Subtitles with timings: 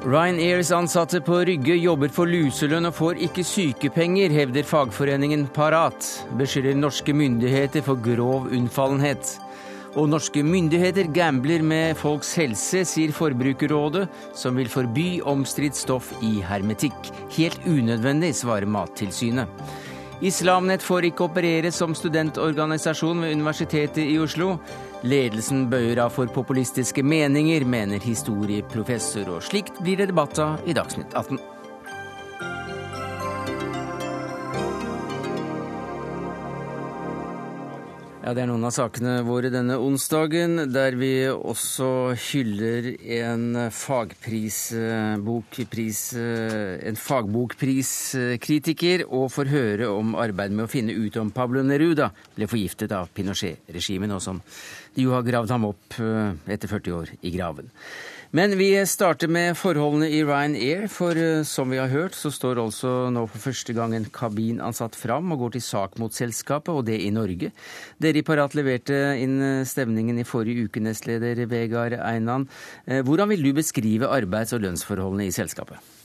[0.00, 6.06] Ryanairs ansatte på Rygge jobber for luselønn og får ikke sykepenger, hevder fagforeningen Parat.
[6.40, 9.34] Beskylder norske myndigheter for grov unnfallenhet.
[10.00, 16.38] Og norske myndigheter gambler med folks helse, sier Forbrukerrådet, som vil forby omstridt stoff i
[16.48, 17.12] hermetikk.
[17.36, 19.52] Helt unødvendig, svarer Mattilsynet.
[20.24, 24.54] Islamnett får ikke operere som studentorganisasjon ved Universitetet i Oslo.
[25.00, 30.76] Ledelsen bøyer av for populistiske meninger, mener historieprofessor, og slikt blir det debatt av i
[30.76, 31.40] Dagsnytt 18.
[38.20, 46.02] Ja, Det er noen av sakene våre denne onsdagen, der vi også hyller en fagprisbokpris,
[46.92, 52.46] en fagbokpriskritiker, og får høre om arbeidet med å finne ut om Pablo Neruda ble
[52.46, 54.42] forgiftet av Pinochet-regimet, og som
[54.98, 57.70] jo har gravd ham opp eh, etter 40 år i graven.
[58.30, 62.62] Men vi starter med forholdene i Ryanair, for eh, som vi har hørt, så står
[62.62, 66.86] altså nå for første gang en kabinansatt fram og går til sak mot selskapet, og
[66.86, 67.50] det i Norge.
[67.98, 72.46] Dere i Parat leverte inn stemningen stevningen i forrige uke, nestleder Vegard Einan.
[72.86, 75.99] Eh, hvordan vil du beskrive arbeids- og lønnsforholdene i selskapet?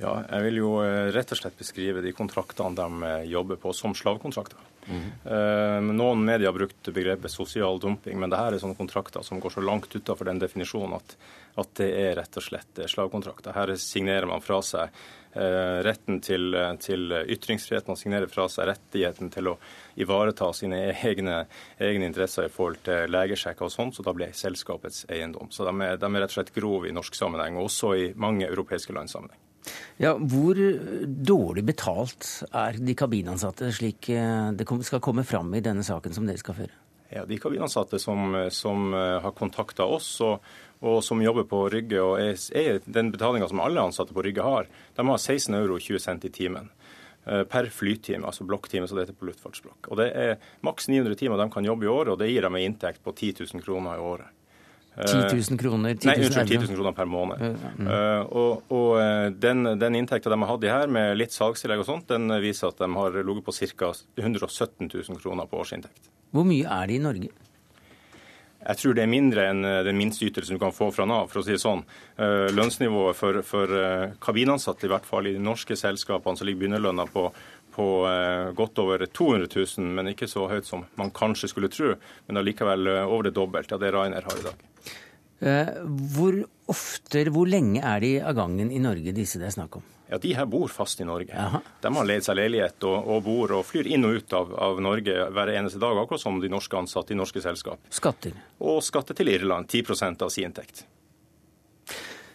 [0.00, 0.70] Ja, Jeg vil jo
[1.14, 4.58] rett og slett beskrive de kontraktene de jobber på som slavekontrakter.
[4.84, 5.94] Mm.
[5.96, 9.64] Noen medier har brukt begrepet sosial dumping, men dette er sånne kontrakter som går så
[9.64, 11.14] langt utenfor den definisjonen at,
[11.54, 13.54] at, det er rett og slett slavekontrakter.
[13.56, 19.32] Her signerer man fra seg eh, retten til, til ytringsfrihet, man signerer fra seg rettigheten
[19.32, 19.56] til å
[20.04, 21.44] ivareta sine egne,
[21.78, 25.54] egne interesser i forhold til legesjekker og sånn, så da blir selskapets eiendom.
[25.54, 28.06] Så de er, de er rett og slett grove i norsk sammenheng, og også i
[28.20, 29.40] mange europeiske lands sammenheng.
[30.02, 30.58] Ja, Hvor
[31.06, 36.26] dårlig betalt er de kabinansatte, slik eh, det skal komme fram i denne saken som
[36.28, 36.74] dere skal føre?
[37.14, 40.42] Ja, De kabinansatte som, som eh, har kontakta oss og,
[40.80, 44.42] og, som jobber på Rygge, og er, er den betalinga som alle ansatte på Rygge
[44.42, 44.66] har,
[44.96, 46.70] de har 16 euro 20 cent i timen
[47.26, 49.92] eh, per flytime, altså blokktime, som det heter på luftfartsblokk.
[49.92, 52.58] Og Det er maks 900 timer de kan jobbe i året, og det gir dem
[52.58, 54.32] en inntekt på 10 000 kroner i året.
[54.94, 55.94] 10 000 kroner?
[55.94, 57.40] 10 000 Nei, unnskyld, 10 000 kroner per måned.
[57.78, 57.88] Mm.
[57.88, 61.82] Uh, og, og eh, den, den inntekta de har hatt i her, med litt salgstillegg
[61.82, 63.90] og sånt, den viser at de har ligget på ca.
[64.20, 66.12] 117 000 kroner på årsinntekt.
[66.34, 67.32] Hvor mye er det i Norge?
[68.64, 71.44] Jeg tror det er mindre enn den minsteytelsen du kan få fra Nav, for å
[71.44, 71.82] si det sånn.
[72.56, 73.74] Lønnsnivået for, for
[74.24, 77.26] kabinansatte, i hvert fall i de norske selskapene, så ligger begynnerlønna på,
[77.74, 77.86] på
[78.54, 81.96] godt over 200 000, men ikke så høyt som man kanskje skulle tro.
[82.28, 84.62] Men allikevel over det dobbelte av det Rainer har i dag.
[85.44, 85.68] Eh,
[86.14, 86.36] hvor
[86.72, 89.84] ofte, hvor lenge er de av gangen i Norge, disse det er snakk om?
[90.08, 91.34] Ja, De her bor fast i Norge.
[91.36, 91.60] Aha.
[91.82, 94.80] De har leid seg leilighet og, og, bor og flyr inn og ut av, av,
[94.84, 97.82] Norge hver eneste dag, akkurat som de norske ansatte i norske selskap.
[97.92, 98.36] Skatter?
[98.64, 99.68] Og skatter til Irland.
[99.68, 100.84] 10% av sin inntekt.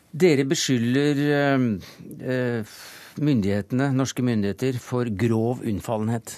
[0.10, 1.68] Dere beskylder øh,
[2.26, 2.78] øh,
[3.24, 6.38] myndighetene, norske myndigheter for grov unnfallenhet.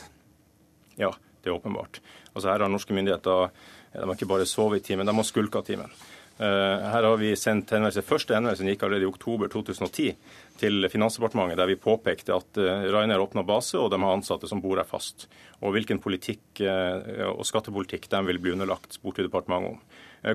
[0.99, 2.01] Ja, det er åpenbart.
[2.33, 3.51] Altså Her har norske myndigheter
[3.91, 5.91] de har ikke bare sovet i timen, de har skulka timen.
[6.41, 8.05] Eh, her har vi sendt henvendelse.
[8.07, 10.13] Første henvendelsen gikk allerede i oktober 2010
[10.61, 14.63] til Finansdepartementet, der vi påpekte at eh, Rainer åpna base, og de har ansatte som
[14.63, 15.27] bor her fast.
[15.59, 19.83] Og hvilken politikk eh, og skattepolitikk de vil bli underlagt, spurte departementet om.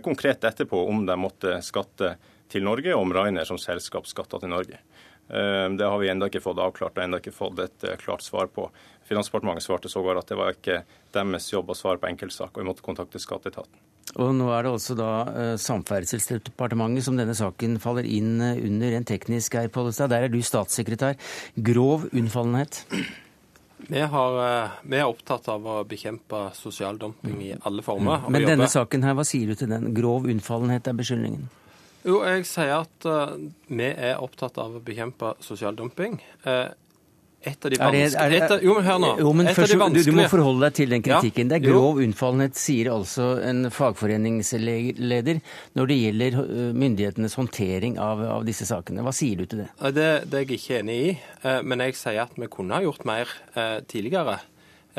[0.03, 2.17] Konkret etterpå om de måtte skatte
[2.51, 4.83] til Norge, og om Rainer som selskap skatta til Norge.
[5.27, 8.69] Det har vi ennå ikke fått avklart og ennå ikke fått et klart svar på.
[9.09, 10.81] Finansdepartementet svarte sågar at det var ikke
[11.15, 13.83] deres jobb å svare på enkeltsak, og vi måtte kontakte skatteetaten.
[14.15, 18.95] Og nå er det også da eh, Samferdselsdepartementet som denne saken faller inn eh, under
[18.97, 20.13] en teknisk, Geir Pollestad.
[20.15, 21.19] Der er du statssekretær.
[21.67, 22.85] Grov unnfallenhet?
[23.87, 28.31] Vi, har, eh, vi, er opptatt av å bekjempe sosial dumping i alle former.
[28.33, 29.91] Men denne saken her, hva sier du til den?
[29.97, 31.47] Grov unnfallenhet er beskyldningen?
[32.07, 33.37] Jo, jeg sier at uh,
[33.67, 36.21] vi er opptatt av å bekjempe sosial dumping.
[36.47, 36.71] Uh,
[37.47, 39.11] et av de vanskelige Jo, men hør nå.
[39.23, 41.47] Jo, men først, du, du, må forholde deg til den kritikken.
[41.47, 45.39] Ja, det er grov unnfallenhet, sier altså en fagforeningsleder
[45.79, 49.05] når det gjelder øh, myndighetenes håndtering av, av disse sakene.
[49.07, 49.69] Hva sier du til det?
[49.95, 50.11] det?
[50.27, 51.15] Det er jeg ikke enig i.
[51.45, 54.41] Eh, men jeg sier at vi kunne ha gjort mer eh, tidligere.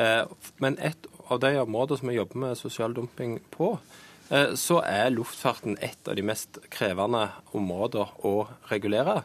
[0.00, 3.74] Eh, men et av de områdene som vi jobber med sosial dumping på,
[4.28, 8.34] så er luftfarten et av de mest krevende områder å
[8.68, 9.22] regulere.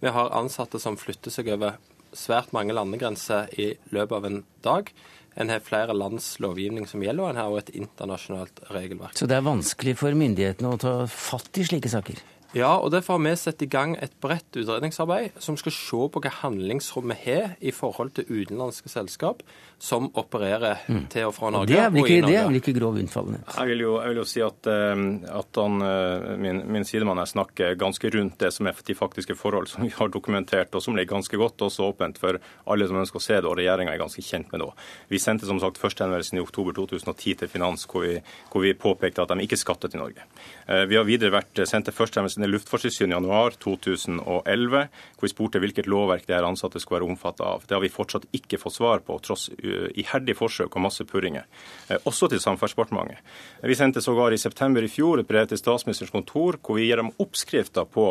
[0.00, 1.76] Vi har ansatte som flytter seg over
[2.16, 4.90] svært mange landegrenser i løpet av en dag.
[5.36, 9.18] En har flere lands lovgivning som gjelder, og en har også et internasjonalt regelverk.
[9.18, 12.22] Så det er vanskelig for myndighetene å ta fatt i slike saker?
[12.56, 16.20] Ja, og derfor har vi satt i gang et bredt utredningsarbeid som skal se på
[16.24, 19.42] hva handlingsrom vi har i forhold til utenlandske selskap
[19.78, 21.02] som opererer mm.
[21.12, 21.68] til og fra Norge.
[21.68, 23.44] Det er vel ikke, det er vel ikke grov unnfallenhet?
[23.58, 25.02] Jeg vil jo, jeg vil jo si at, eh,
[25.36, 29.36] at han, eh, min, min sidemann her snakker ganske rundt det som er de faktiske
[29.36, 33.02] forhold som vi har dokumentert, og som ligger ganske godt også åpent for alle som
[33.02, 34.70] ønsker å se det, og regjeringa er ganske kjent med det.
[35.12, 38.16] Vi sendte som sagt førstehenvendelsen i oktober 2010 til Finans, hvor vi,
[38.52, 40.24] hvor vi påpekte at de ikke skattet i Norge.
[40.72, 45.60] Eh, vi har videre vært sendte førstehenvendelsen til Luftfartstilsynet i januar 2011, hvor vi spurte
[45.62, 47.64] hvilket lovverk de her ansatte skulle være omfattet av.
[47.66, 51.46] Det har vi fortsatt ikke fått svar på, tross iherdig forsøk og masse purringer,
[51.88, 53.22] eh, også til Samferdselsdepartementet.
[53.66, 57.00] Vi sendte sågar i september i fjor et brev til statsministerens kontor hvor vi gir
[57.00, 58.08] dem oppskrifter på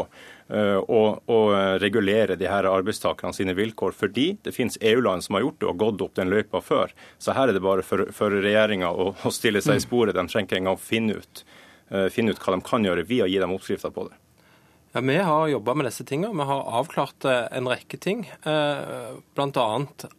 [0.49, 1.39] eh, å, å
[1.81, 5.79] regulere de her arbeidstakerne sine vilkår, fordi det finnes EU-land som har gjort det og
[5.83, 6.93] gått opp den løypa før.
[7.19, 10.15] Så her er det bare for, for regjeringa å, å, stille seg i sporet.
[10.17, 11.45] De trenger ikke engang finne ut,
[11.91, 13.07] eh, finne ut hva de kan gjøre.
[13.07, 14.19] Vi har gitt dem oppskrifter på det.
[14.95, 16.31] Ja, Vi har jobba med disse tingene.
[16.39, 18.21] Vi har avklart eh, en rekke ting.
[18.47, 19.63] Eh, Bl.a.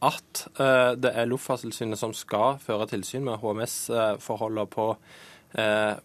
[0.05, 4.91] at eh, det er Luftfartstilsynet som skal føre tilsyn med HMS-forholdene på,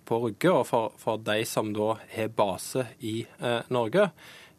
[0.07, 3.25] på Rygge, og for, for, de som da har base i
[3.75, 4.05] Norge.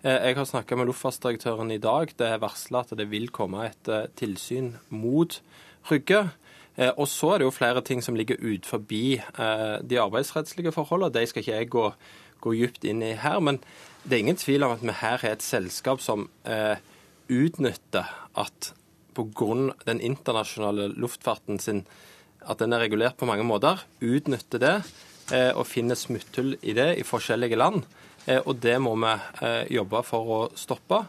[0.04, 2.12] Jeg har snakka med luftfartsdirektøren i dag.
[2.18, 3.88] Det er varsla at det vil komme et
[4.20, 5.38] tilsyn mot
[5.88, 6.26] Rygge.
[6.98, 9.22] Og så er det jo flere ting som ligger ut forbi
[9.88, 11.14] de arbeidsrettslige forholdene.
[11.14, 11.86] De skal ikke jeg gå,
[12.44, 13.40] gå dypt inn i her.
[13.40, 13.62] men
[14.04, 16.76] det er ingen tvil om at vi her har et selskap som eh,
[17.30, 18.08] utnytter
[18.38, 18.72] at
[19.14, 19.74] pga.
[19.86, 21.84] den internasjonale luftfarten sin
[22.42, 24.76] at den er regulert på mange måter, utnytter det
[25.30, 27.84] eh, og finner smutthull i det i forskjellige land.
[28.26, 29.12] Eh, og det må vi
[29.46, 31.04] eh, jobbe for å stoppe.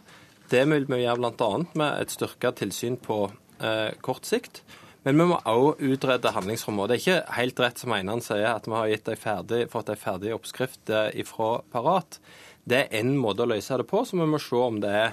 [0.51, 1.51] Det vil vi gjøre bl.a.
[1.73, 3.25] med et styrka tilsyn på
[3.63, 4.61] eh, kort sikt.
[5.03, 6.87] Men vi må òg utrede handlingsrommet.
[6.87, 9.99] Det er ikke helt rett som Einan sier, at vi har ei ferdig, fått en
[9.99, 12.21] ferdig oppskrift eh, fra Parat.
[12.63, 15.09] Det er én måte å løse det på, så vi må se om det er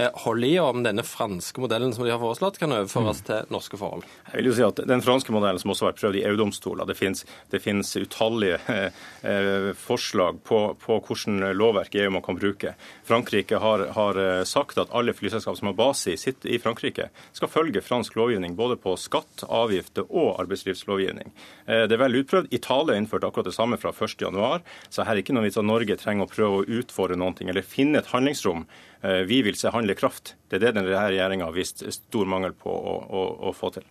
[0.00, 3.26] eh, hold i, og om denne franske modellen som de har foreslått, kan overføres mm.
[3.28, 4.06] til norske forhold.
[4.30, 6.88] Jeg vil jo si at Den franske modellen som også har vært prøvd i EU-domstoler,
[6.88, 12.38] det finnes, det finnes utallige eh, eh, forslag på, på hvordan lovverk EU man kan
[12.40, 12.72] bruke.
[13.04, 17.52] Frankrike har, har sagt at alle flyselskap som har base i, sitt, i Frankrike, skal
[17.52, 21.28] følge fransk lovgivning både på skatt, avgifter og arbeidslivslovgivning.
[21.66, 22.48] Det er vel utprøvd.
[22.56, 25.98] Italia innførte akkurat det samme fra 1.1, så her er ikke noe vits at Norge
[26.00, 28.64] trenger å prøve å ut utfordre noen ting, eller finne et handlingsrom.
[29.02, 30.34] Eh, vi vil se handlekraft.
[30.48, 33.86] Det er det denne regjeringa har vist stor mangel på å, å, å få til.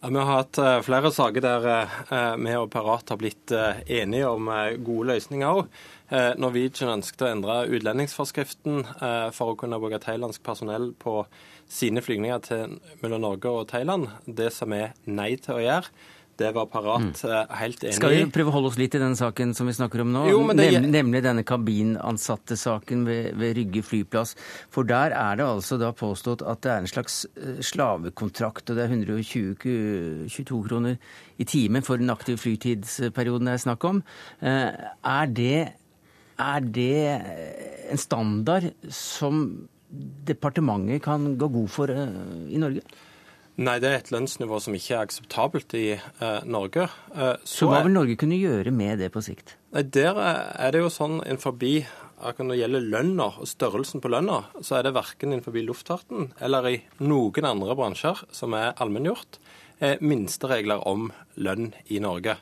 [0.00, 4.32] Ja, vi har hatt eh, flere saker der eh, vi og Parat har blitt enige
[4.32, 4.50] om
[4.84, 5.80] gode løsninger òg.
[6.42, 8.80] Norwegian ønsket å endre utlendingsforskriften
[9.30, 11.20] for å kunne bruke thailandsk personell på
[11.70, 14.08] sine flygninger til mellom Norge og Thailand.
[14.26, 15.94] Det som er nei til å gjøre.
[16.40, 17.30] Det var Parat mm.
[17.30, 17.96] Eh, helt enig.
[17.98, 20.22] Skal vi prøve å holde oss litt i den saken som vi snakker om nå?
[20.30, 20.68] Jo, det...
[20.86, 24.32] Nemlig denne kabinansatte-saken ved, ved, Rygge flyplass.
[24.72, 28.78] For der er det altså da påstått at det er en slags eh, slavekontrakt, og
[28.78, 30.96] det er 122 kroner
[31.40, 34.00] i timen for den aktive flytidsperioden det er snakk om.
[34.40, 35.60] Eh, er det,
[36.40, 37.04] er det
[37.92, 39.44] en standard som
[40.24, 42.86] departementet kan gå god for i Norge?
[43.60, 46.86] Nei, det er et lønnsnivå som ikke er akseptabelt i eh, Norge.
[47.12, 49.56] Eh, så, så, hva vil Norge kunne gjøre med det på sikt?
[49.74, 51.58] Nei, Der er det jo sånn innenfor
[52.20, 56.32] akkurat når det gjelder lønna og størrelsen på lønna, så er det verken innenfor luftfarten
[56.40, 59.40] eller i noen andre bransjer som er allmenngjort,
[59.80, 62.36] eh, minsteregler om lønn i Norge.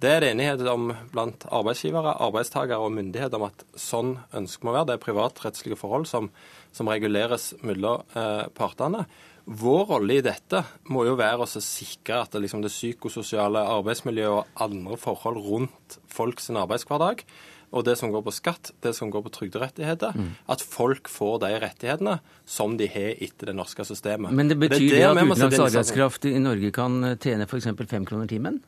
[0.00, 4.70] Det er det enighet om blant arbeidsgivere, arbeidstakere og myndigheter om at sånn ønsker vi
[4.70, 4.86] å være.
[4.88, 6.30] Det er privatrettslige forhold som,
[6.72, 9.04] som reguleres mellom eh, partene.
[9.44, 14.34] Vår rolle i dette må jo være å sikre at det, liksom, det psykososiale arbeidsmiljøet
[14.34, 17.24] og andre forhold rundt folks arbeidshverdag,
[17.70, 20.30] og det som går på skatt, det som går på trygderettigheter, mm.
[20.50, 22.16] at folk får de rettighetene
[22.48, 24.34] som de har etter det norske systemet.
[24.34, 27.70] Men det betyr det, det at utenlandsk arbeidskraft i Norge kan tjene f.eks.
[27.86, 28.58] fem kroner timen?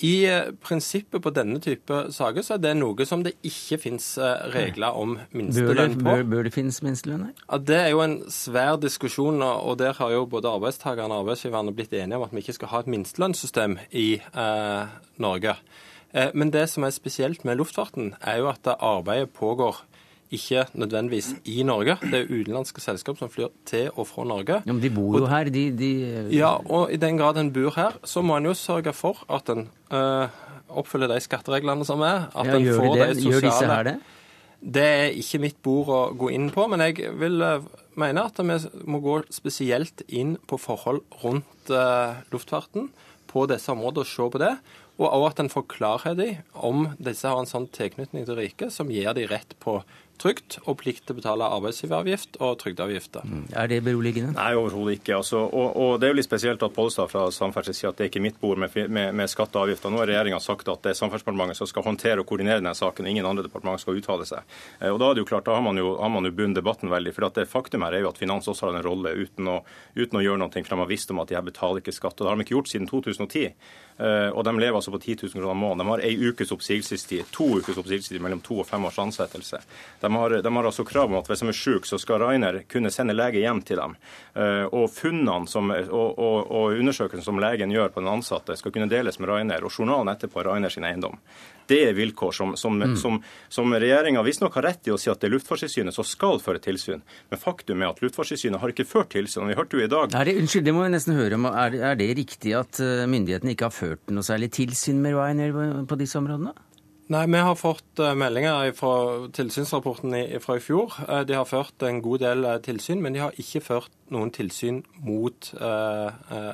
[0.00, 4.06] I eh, prinsippet på denne type saker så er det noe som det ikke finnes
[4.16, 6.06] eh, regler om minstelønn på.
[6.06, 7.44] Bør, bør det finnes minstelønn her?
[7.44, 11.76] Ja, det er jo en svær diskusjon, og der har jo både arbeidstakerne og arbeidsgiverne
[11.76, 15.56] blitt enige om at vi ikke skal ha et minstelønnssystem i eh, Norge.
[16.12, 19.84] Eh, men det som er spesielt med luftfarten, er jo at arbeidet pågår
[20.32, 21.98] ikke nødvendigvis i Norge.
[22.02, 24.62] Det er utenlandske selskap som flyr til og fra Norge.
[24.64, 25.90] Ja, Men de bor jo her, de, de,
[26.34, 29.52] Ja, og i den grad en bor her, så må en jo sørge for at
[29.52, 32.28] en øh, oppfyller de skattereglene som er.
[32.34, 33.06] At ja, en får de?
[33.14, 33.30] De sosiale...
[33.30, 33.96] Gjør disse her det?
[34.62, 37.64] Det er ikke mitt bord å gå inn på, men jeg vil uh,
[37.98, 42.92] mene at vi må gå spesielt inn på forhold rundt uh, luftfarten
[43.32, 44.52] på disse områdene og se på det.
[45.00, 48.74] Og også at en får klarhet i om disse har en sånn tilknytning til riket
[48.74, 49.80] som gir de rett på
[50.20, 53.24] trygd og plikt til å betale arbeidsgiveravgift og trygdeavgifter.
[53.26, 53.44] Mm.
[53.58, 54.34] Er det beroligende?
[54.36, 55.16] Nei, overhodet ikke.
[55.18, 58.06] Altså, og, og, Det er jo litt spesielt at Pollestad fra Samferdsel sier at det
[58.06, 59.92] er ikke mitt bord med, med, med skatte og avgifter.
[59.92, 63.06] Nå har regjeringa sagt at det er Samferdselsdepartementet som skal håndtere og koordinere denne saken.
[63.06, 64.56] og Ingen andre departement skal uttale seg.
[64.80, 66.62] Eh, og Da er det jo klart, da har man jo, har man jo bundet
[66.62, 67.14] debatten veldig.
[67.16, 69.60] For det faktum her er jo at Finans også har en rolle uten å,
[69.98, 72.18] uten å gjøre noe, for de har visst om at de her betaler ikke skatt.
[72.20, 73.56] Og Det har de ikke gjort siden 2010.
[73.96, 75.82] Eh, og de lever altså på 10 000 kroner måneden.
[75.84, 79.60] De har ei ukes oppsigelsestid, to ukes oppsigelsestid mellom to og fem års ansettelse.
[80.00, 82.62] De har, de har altså krav om at hvis de er syke, så skal Rainer
[82.72, 83.96] kunne sende lege hjem til dem.
[84.34, 88.74] Eh, og funnene som, og, og, og undersøkelsen som legen gjør på den ansatte, skal
[88.74, 91.18] kunne deles med Rainer, og journalen etterpå er Rainer sin eiendom.
[91.70, 92.96] Det er vilkår som, som, mm.
[93.00, 93.20] som,
[93.52, 96.62] som regjeringa visstnok har rett i å si at det er Luftfartstilsynet som skal føre
[96.62, 97.04] tilsyn.
[97.30, 99.48] Men faktum er at Luftfartstilsynet har ikke ført tilsyn.
[99.50, 100.10] vi hørte jo i dag...
[100.12, 101.48] Det, unnskyld, det må jeg nesten høre om.
[101.52, 105.86] Er, er det riktig at eh, myndighetene ikke har ført noe særlig tilsyn med Ryanair
[105.88, 106.54] på disse områdene?
[107.12, 108.92] Nei, Vi har fått uh, meldinger fra
[109.36, 110.94] tilsynsrapporten fra i fjor.
[111.04, 114.30] Uh, de har ført en god del uh, tilsyn, men de har ikke ført noen
[114.32, 116.08] tilsyn mot uh,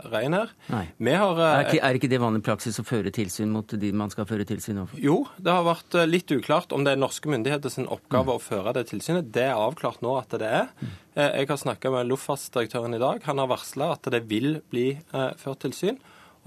[0.08, 0.50] Ryanair.
[0.70, 4.26] Har, er, ikke, er, ikke, det vanlig praksis å føre tilsyn mot de man skal
[4.30, 5.02] føre tilsyn overfor?
[5.02, 8.34] Jo, det har vært litt uklart om det er norske myndigheters oppgave mm.
[8.34, 9.30] å føre det tilsynet.
[9.34, 10.70] Det er avklart nå at det er.
[10.82, 10.94] Mm.
[11.18, 13.22] Jeg har snakka med luftfartsdirektøren i dag.
[13.30, 15.98] Han har varsla at det vil bli ført tilsyn.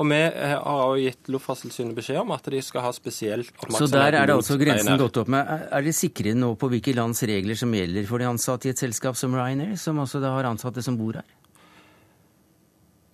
[0.01, 3.91] Og vi eh, har også gitt Luftfartstilsynet beskjed om at de skal ha spesiell oppmerksomhet.
[3.91, 5.51] Så der er det altså grensen gått opp med.
[5.67, 8.81] Er dere sikre nå på hvilke lands regler som gjelder for de ansatte i et
[8.81, 11.27] selskap som Ryanair, som også da har ansatte som bor her?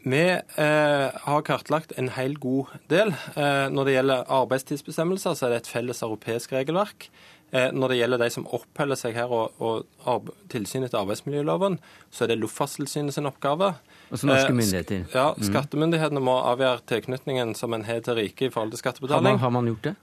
[0.08, 3.12] Vi eh, har kartlagt en hel god del.
[3.36, 7.10] Eh, når det gjelder arbeidstidsbestemmelser, så er det et felles europeisk regelverk.
[7.56, 11.78] Eh, når det gjelder de som oppholder seg her og, og tilsyn etter arbeidsmiljøloven,
[12.12, 13.72] så er det Luftfartstilsynet sin oppgave.
[14.10, 15.06] Altså norske eh, myndigheter?
[15.14, 15.46] Ja, mm.
[15.48, 19.40] skattemyndighetene må avgjøre tilknytningen som en har til riket i forhold til skattebetaling.
[19.40, 19.96] Har man, har man gjort det?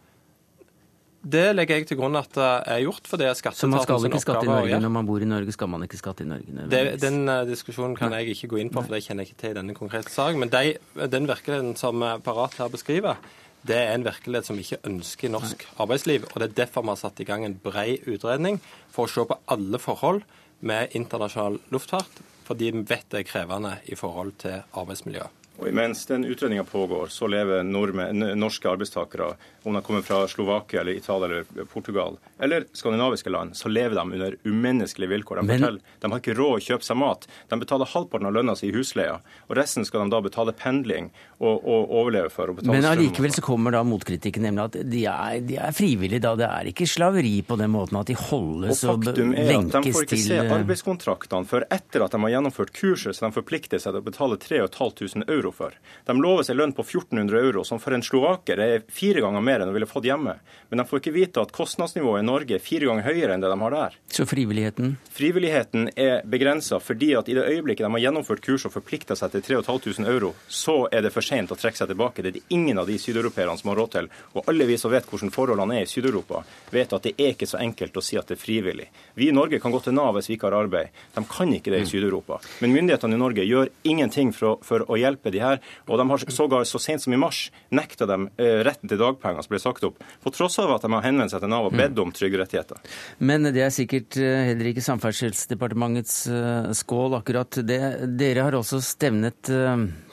[1.24, 4.08] Det legger jeg til grunn at det er gjort, for det er Så man skal
[4.08, 5.52] ikke skatte i Norge når man bor i Norge?
[5.56, 6.66] Skal man ikke skatte i Norge?
[6.72, 9.54] Det, den diskusjonen kan jeg ikke gå inn på, for det kjenner jeg ikke til
[9.54, 10.40] i denne konkrete saken.
[10.40, 10.76] Men de,
[11.12, 13.20] den virkeligheten som Parat her beskriver,
[13.64, 16.26] det er en virkelighet som vi ikke ønsker i norsk arbeidsliv.
[16.32, 18.60] og Det er derfor vi har satt i gang en brei utredning
[18.92, 20.22] for å se på alle forhold
[20.60, 25.43] med internasjonal luftfart fordi vi vet det er krevende i forhold til arbeidsmiljøet.
[25.58, 30.80] Og Mens den utredninga pågår, så lever nordmenn, norske arbeidstakere, om de kommer fra Slovakia
[30.80, 35.36] eller Italia eller Portugal eller skandinaviske land, så lever de under umenneskelige vilkår.
[35.36, 35.78] De, Men...
[36.00, 37.28] de har ikke råd å kjøpe seg mat.
[37.48, 41.08] De betaler halvparten av lønna si i husleia, og resten skal de da betale pendling
[41.38, 42.50] og, og overleve for.
[42.50, 46.34] Og Men allikevel så kommer da motkritikken, nemlig at de er, de er, frivillige da.
[46.38, 49.38] Det er ikke slaveri på den måten at de holdes og, og lenkes til faktum
[49.38, 53.28] er at de får ikke se arbeidskontraktene før etter at de har gjennomført kurset, så
[53.28, 55.76] de forplikter seg til å betale 3500 euro euro for.
[56.04, 59.60] De lover seg lønn på 1400 euro, som for en slovaker er fire ganger mer
[59.60, 60.38] enn de ville fått hjemme.
[60.68, 63.50] Men de får ikke vite at kostnadsnivået i Norge er fire ganger høyere enn det
[63.52, 63.98] de har der.
[64.14, 64.96] Så frivilligheten?
[65.14, 69.34] Frivilligheten er begrensa fordi at i det øyeblikket de har gjennomført kurs og forplikta seg
[69.34, 72.24] til 3500 euro, så er det for sent å trekke seg tilbake.
[72.24, 74.10] Det er det ingen av de sydeuropeerne som har råd til.
[74.34, 77.48] Og alle vi som vet hvordan forholdene er i Syd-Europa, vet at det er ikke
[77.50, 78.88] så enkelt å si at det er frivillig.
[79.18, 80.94] Vi i Norge kan gå til Nav hvis vi ikke har arbeid.
[81.14, 82.40] De kan ikke det i Syd-Europa.
[82.64, 85.60] Men myndighetene i Norge gjør ingenting for å, for å hjelpe de her.
[85.88, 89.44] Og de har sågar så sent som i mars nekta dem eh, retten til dagpenger
[89.44, 91.76] som ble sagt opp, på tross av at de har henvendt seg til Nav og
[91.76, 92.80] bedt om trygderettigheter.
[93.18, 97.82] Men det er sikkert eh, heller ikke Samferdselsdepartementets eh, skål, akkurat det.
[98.18, 99.50] Dere har også stevnet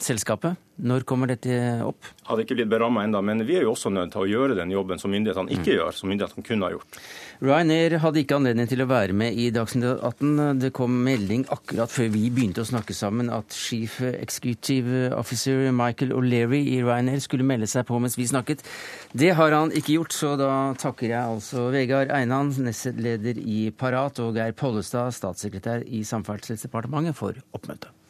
[0.01, 0.59] selskapet.
[0.81, 1.53] Når kommer dette
[1.85, 2.07] opp?
[2.25, 4.71] Hadde ikke blitt beramma ennå, men vi er jo også nødt til å gjøre den
[4.73, 5.75] jobben som myndighetene ikke mm.
[5.75, 6.97] gjør, som myndighetene kunne ha gjort.
[7.41, 10.59] Ryanair hadde ikke anledning til å være med i Dagsnytt 18.
[10.61, 16.15] Det kom melding akkurat før vi begynte å snakke sammen at Chief Executive Officer Michael
[16.17, 18.65] O'Leary i Ryanair skulle melde seg på mens vi snakket.
[19.13, 24.21] Det har han ikke gjort, så da takker jeg altså Vegard Einan, nestleder i Parat,
[24.21, 28.00] og Geir Pollestad, statssekretær i Samferdselsdepartementet, for oppmøtet.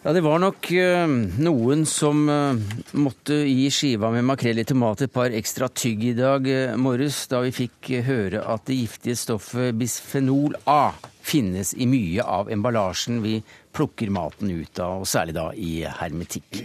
[0.00, 1.10] Ja, det var nok uh,
[1.44, 2.56] noen som uh,
[2.96, 7.18] måtte gi skiva med makrell i tomat et par ekstra tygg i dag uh, morges,
[7.28, 13.20] da vi fikk høre at det giftige stoffet bisfenol A finnes i mye av emballasjen
[13.20, 13.42] vi
[13.76, 16.62] plukker maten ut av, og særlig da i hermetikk.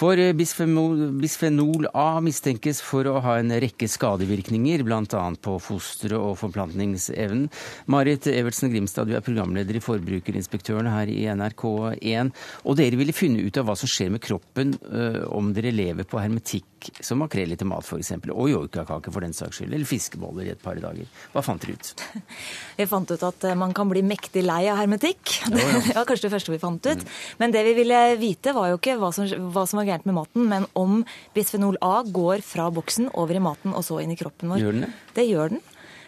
[0.00, 5.24] For bisfenol A mistenkes for å ha en rekke skadevirkninger, bl.a.
[5.44, 7.50] på fosteret og forplantningsevnen.
[7.92, 12.32] Marit Evertsen Grimstad, du er programleder i Forbrukerinspektørene her i NRK1.
[12.64, 16.08] Og dere ville finne ut av hva som skjer med kroppen eh, om dere lever
[16.08, 19.86] på hermetikk fisk, som makrell til mat f.eks., og joikakake for den saks skyld, eller
[19.86, 21.06] fiskeboller i et par dager.
[21.32, 22.04] Hva fant dere ut?
[22.78, 25.40] Vi fant ut at eh, man kan bli mektig lei av hermetikk.
[25.50, 27.02] Det var kanskje det første vi fant ut.
[27.02, 27.10] Mm.
[27.38, 30.16] Men det vi ville vite, var jo ikke hva som, hva som var gærent med
[30.16, 31.02] maten, men om
[31.34, 34.62] bisfenol A går fra boksen over i maten og så inn i kroppen vår.
[34.62, 34.92] Gjør den det?
[35.16, 35.62] Det gjør den.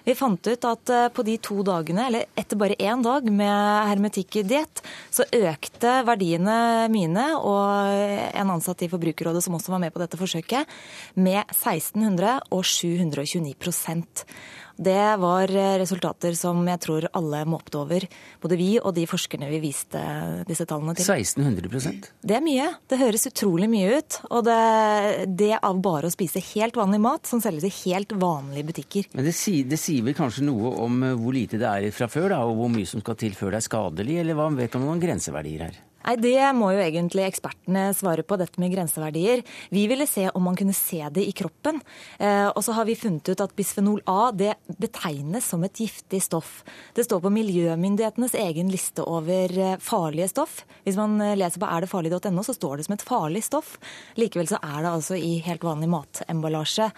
[0.05, 3.91] Vi fant ut at eh, på de to dagene, eller etter bare én dag med
[3.91, 4.83] hermetikkdiett,
[5.15, 7.93] så økte verdiene mine og
[8.33, 10.67] en ansatt i Forbrukerrådet som også var med på dette forsøket,
[11.15, 13.55] med 1600 og 729
[14.77, 18.07] det var eh, resultater som jeg tror alle måpte over.
[18.43, 20.01] Både vi og de forskerne vi viste
[20.49, 21.07] disse tallene til.
[21.07, 22.69] 1600% Det er mye.
[22.89, 24.19] Det høres utrolig mye ut.
[24.31, 24.59] Og det,
[25.29, 29.13] det av bare å spise helt vanlig mat som selges i helt vanlige butikker.
[29.17, 32.11] Men det sier, det sier vel kanskje noe om eh, hvor lite det er fra
[32.13, 34.73] før, da, og hvor mye som skal til før det er skadelig, eller hva vet
[34.73, 35.81] du om noen grenseverdier her?
[36.05, 39.43] Nei, Det må jo egentlig ekspertene svare på, dette med grenseverdier.
[39.71, 41.81] Vi ville se om man kunne se det i kroppen.
[42.19, 46.23] Eh, og så har vi funnet ut at bisfenol A det betegnes som et giftig
[46.23, 46.63] stoff.
[46.95, 50.63] Det står på miljømyndighetenes egen liste over eh, farlige stoff.
[50.87, 53.77] Hvis man eh, leser på erdetfarlig.no, så står det som et farlig stoff.
[54.19, 56.91] Likevel så er det altså i helt vanlig matemballasje.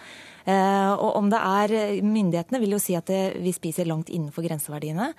[0.45, 3.09] Eh, og om det er Myndighetene vil jo si at
[3.41, 5.11] vi spiser langt innenfor grenseverdiene.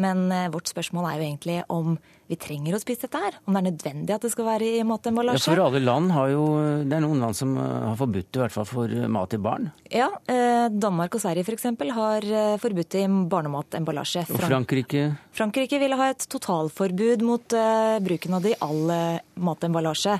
[0.00, 1.98] Men eh, vårt spørsmål er jo egentlig om
[2.30, 3.38] vi trenger å spise dette her.
[3.44, 5.42] Om det er nødvendig at det skal være i matemballasje.
[5.42, 6.44] Ja, for alle land har jo
[6.86, 9.42] Det er noen land som eh, har forbudt det, i hvert fall for mat til
[9.42, 9.70] barn.
[9.90, 10.08] Ja.
[10.70, 11.66] Danmark og Sverige f.eks.
[11.96, 12.26] har
[12.62, 14.24] forbudt det i barnematemballasje.
[14.30, 15.08] Og Frankrike?
[15.36, 17.58] Frankrike ville ha et totalforbud mot
[18.06, 18.94] bruken av det i all
[19.34, 20.18] matemballasje.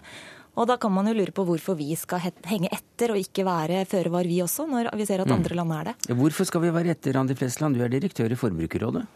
[0.59, 3.85] Og da kan man jo lure på hvorfor vi skal henge etter og ikke være
[3.89, 5.37] føre var, vi også, når vi ser at mm.
[5.39, 6.19] andre land er det.
[6.19, 9.07] Hvorfor skal vi være etter, Randi Flesland, du er direktør i Forbrukerrådet?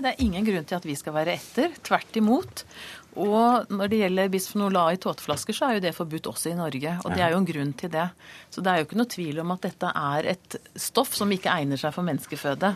[0.00, 1.74] Nei, Det er ingen grunn til at vi skal være etter.
[1.84, 2.64] Tvert imot.
[3.20, 6.56] Og når det gjelder bisfenol A i tåteflasker, så er jo det forbudt også i
[6.56, 6.94] Norge.
[7.04, 8.06] Og det er jo en grunn til det.
[8.54, 11.52] Så det er jo ikke noe tvil om at dette er et stoff som ikke
[11.52, 12.72] egner seg for menneskeføde.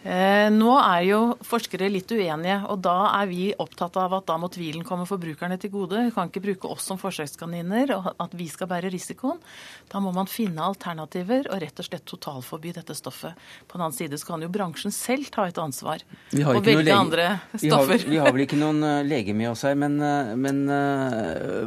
[0.00, 4.38] Eh, nå er jo forskere litt uenige, og da er vi opptatt av at da
[4.40, 6.06] må tvilen komme forbrukerne til gode.
[6.06, 9.36] Vi kan ikke bruke oss som forsøkskaniner og at vi skal bære risikoen.
[9.92, 13.36] Da må man finne alternativer og rett og slett totalforby dette stoffet.
[13.68, 17.28] På den annen side så kan jo bransjen selv ta et ansvar og velge andre
[17.52, 18.00] stoffer.
[18.00, 20.64] Vi har, vi har, vel ikke noen eh, lege med oss her, men, eh, men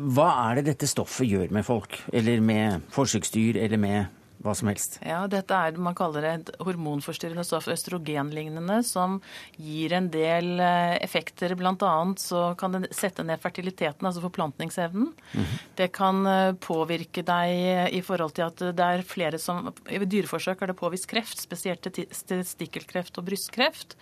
[0.09, 2.01] hva er det dette stoffet gjør med folk?
[2.09, 4.97] Eller med forsøksdyr, eller med hva som helst?
[5.05, 9.19] Ja, dette er man kaller det et hormonforstyrrende stoff, østrogenlignende, som
[9.55, 11.55] gir en del eh, effekter.
[11.63, 15.13] Annet så kan det sette ned fertiliteten, altså forplantningsevnen.
[15.13, 15.61] Mm -hmm.
[15.75, 20.61] Det kan eh, påvirke deg i forhold til at det er flere som I dyreforsøk
[20.61, 23.95] er det påvist kreft, spesielt testikkelkreft og brystkreft.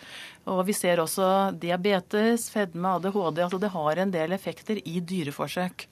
[0.45, 3.43] Og vi ser også diabetes, fedme, ADHD.
[3.43, 5.87] Altså det har en del effekter i dyreforsøk.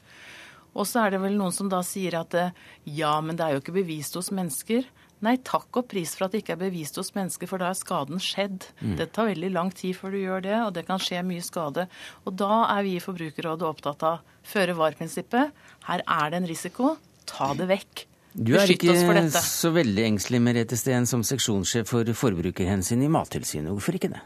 [0.80, 2.56] Og så er det vel noen som da sier at eh,
[2.88, 4.88] ja, men det er jo ikke bevist hos mennesker.
[5.26, 7.78] Nei, takk og pris for at det ikke er bevist hos mennesker, for da er
[7.78, 8.70] skaden skjedd.
[8.80, 8.94] Mm.
[9.02, 11.89] Det tar veldig lang tid før du gjør det, og det kan skje mye skade.
[12.24, 15.52] Og da er vi i Forbrukerrådet opptatt av føre var-prinsippet.
[15.89, 16.94] Her er det en risiko.
[17.28, 18.06] Ta det vekk.
[18.39, 18.96] Du er ikke
[19.44, 23.74] så veldig engstelig, Merete Steen, som seksjonssjef for forbrukerhensyn i Mattilsynet.
[23.74, 24.22] Hvorfor ikke det?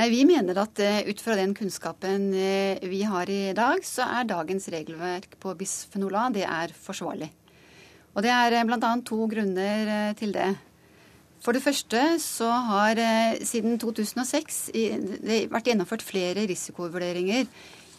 [0.00, 4.06] Nei, Vi mener at uh, ut fra den kunnskapen uh, vi har i dag, så
[4.08, 6.30] er dagens regelverk på bisfenol A
[6.72, 7.28] forsvarlig.
[8.14, 8.92] Og det er uh, bl.a.
[9.04, 10.54] to grunner til det.
[11.44, 12.96] For det første så har
[13.44, 17.44] siden 2006 det vært gjennomført flere risikovurderinger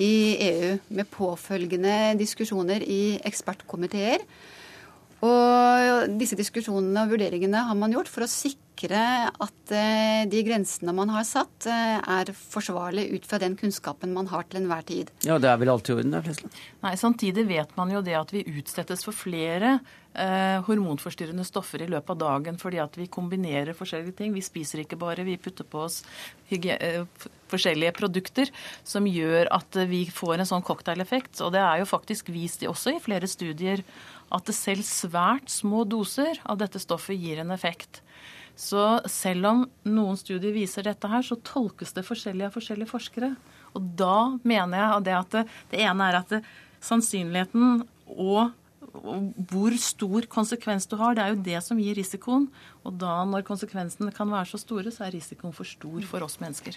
[0.01, 0.13] i
[0.47, 4.25] EU med påfølgende diskusjoner i ekspertkomiteer.
[5.21, 10.41] Og disse diskusjonene og vurderingene har man gjort for å sikre sikre at eh, de
[10.43, 14.83] grensene man har satt, eh, er forsvarlige ut fra den kunnskapen man har til enhver
[14.85, 15.11] tid.
[15.23, 16.61] Ja, det er vel alltid i orden, det, Flesland?
[16.81, 19.79] Nei, samtidig vet man jo det at vi utsettes for flere
[20.13, 24.33] eh, hormonforstyrrende stoffer i løpet av dagen fordi at vi kombinerer forskjellige ting.
[24.33, 26.01] Vi spiser ikke bare, vi putter på oss
[26.49, 27.03] eh,
[27.51, 28.51] forskjellige produkter
[28.83, 31.37] som gjør at vi får en sånn cocktaileffekt.
[31.45, 33.85] Og det er jo faktisk vist også i flere studier
[34.31, 37.99] at selv svært små doser av dette stoffet gir en effekt.
[38.59, 43.33] Så selv om noen studier viser dette her, så tolkes det forskjellig av forskjellige forskere.
[43.77, 46.41] Og da mener jeg det at det, det ene er at det,
[46.81, 47.83] sannsynligheten
[48.17, 48.51] og,
[49.51, 52.49] hvor stor konsekvens du har, det er jo det som gir risikoen.
[52.83, 56.39] Og da når konsekvensene kan være så store, så er risikoen for stor for oss
[56.41, 56.75] mennesker.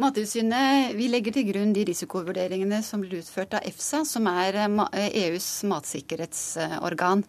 [0.00, 5.46] Mattilsynet vi legger til grunn de risikovurderingene som blir utført av EFSA, som er EUs
[5.70, 7.22] matsikkerhetsorgan.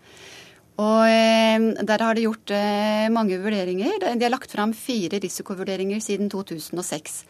[0.81, 3.99] Og eh, Der har de gjort eh, mange vurderinger.
[4.03, 7.21] De har lagt fram fire risikovurderinger siden 2006.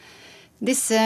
[0.66, 0.98] Disse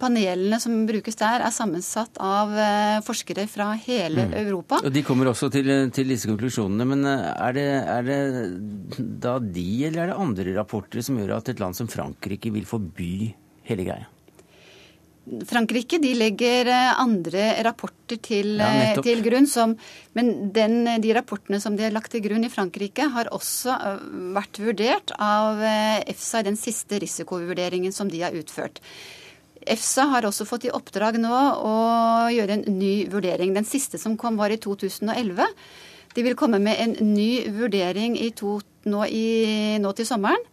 [0.00, 4.34] panelene som brukes der, er sammensatt av eh, forskere fra hele mm.
[4.42, 4.80] Europa.
[4.82, 6.88] Og De kommer også til, til disse konklusjonene.
[6.90, 8.18] Men er det, er det,
[9.22, 12.68] da de, eller er det andre rapporter som gjør at et land som Frankrike vil
[12.68, 13.30] forby
[13.70, 14.10] hele greia?
[15.48, 19.48] Frankrike de legger eh, andre rapporter til, ja, til grunn.
[19.50, 19.74] Som,
[20.18, 23.76] men den, de rapportene som de har lagt til grunn i Frankrike, har også
[24.36, 28.82] vært vurdert av EFSA i den siste risikovurderingen som de har utført.
[29.66, 31.34] EFSA har også fått i oppdrag nå
[31.66, 31.76] å
[32.30, 33.54] gjøre en ny vurdering.
[33.56, 35.42] Den siste som kom, var i 2011.
[36.16, 38.58] De vil komme med en ny vurdering to,
[38.88, 39.26] nå, i,
[39.82, 40.46] nå, til sommeren.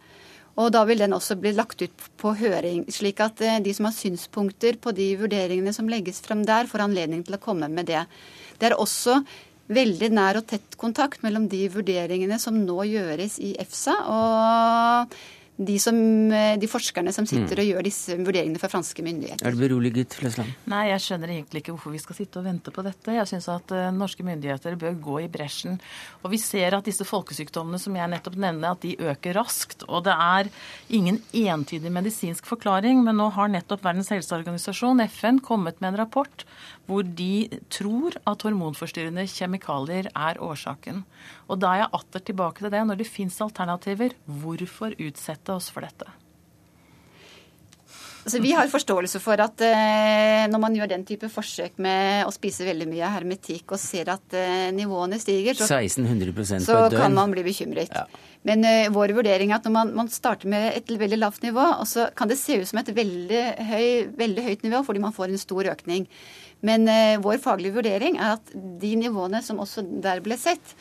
[0.60, 3.88] Og da vil den også bli lagt ut på høring, slik at eh, de som
[3.88, 7.90] har synspunkter på de vurderingene som legges frem der, får anledning til å komme med
[7.90, 8.04] det.
[8.60, 9.20] Det er også
[9.74, 15.16] veldig nær og tett kontakt mellom de vurderingene som nå gjøres i EFSA, og
[15.56, 15.96] de, som,
[16.32, 17.62] eh, de, forskerne som sitter mm.
[17.62, 19.46] og gjør disse vurderingene for franske myndigheter.
[19.46, 20.50] Er du beroliget, Flesland?
[20.70, 23.14] Nei, jeg skjønner egentlig ikke hvorfor vi skal sitte og vente på dette.
[23.14, 25.78] Jeg syns at uh, norske myndigheter bør gå i bresjen.
[26.24, 29.86] Og vi ser at disse folkesykdommene som jeg nettopp nevner, at de øker raskt.
[29.86, 30.50] Og det er
[30.90, 36.46] ingen entydig medisinsk forklaring, men nå har nettopp Verdens helseorganisasjon, FN, kommet med en rapport
[36.88, 41.04] hvor de tror at hormonforstyrrende kjemikalier er årsaken.
[41.48, 42.84] Og da er jeg atter tilbake til det.
[42.88, 46.10] Når det fins alternativer, hvorfor utsette oss for dette?
[48.24, 52.30] Altså, vi har forståelse for at eh, når man gjør den type forsøk med å
[52.32, 57.34] spise veldig mye hermetikk og ser at eh, nivåene stiger, så, 1600 så kan man
[57.34, 57.92] bli bekymret.
[57.92, 58.06] Ja.
[58.48, 61.66] Men eh, vår vurdering er at når man, man, starter med et veldig lavt nivå,
[61.82, 65.16] og så kan det se ut som et veldig, høy, veldig høyt nivå fordi man
[65.16, 66.08] får en stor økning.
[66.64, 70.74] Men eh, vår faglige vurdering er at de nivåene som også der ble sett,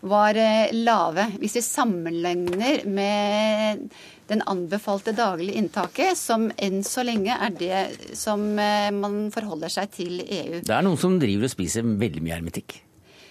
[0.00, 1.26] var eh, lave.
[1.40, 3.88] Hvis vi sammenligner med
[4.30, 7.80] den anbefalte daglige inntaket, som enn så lenge er det
[8.18, 10.62] som eh, man forholder seg til EU.
[10.64, 12.80] Det er noen som driver og spiser veldig mye hermetikk?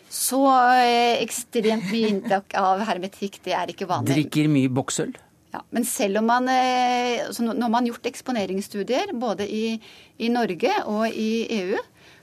[0.10, 0.42] Så
[1.22, 4.16] ekstremt mye inntak av hermetikk, det er ikke vanlig.
[4.16, 5.12] Drikker mye boksøl?
[5.50, 9.80] Ja, men selv om man altså Nå har man gjort eksponeringsstudier både i,
[10.22, 11.80] i Norge og i EU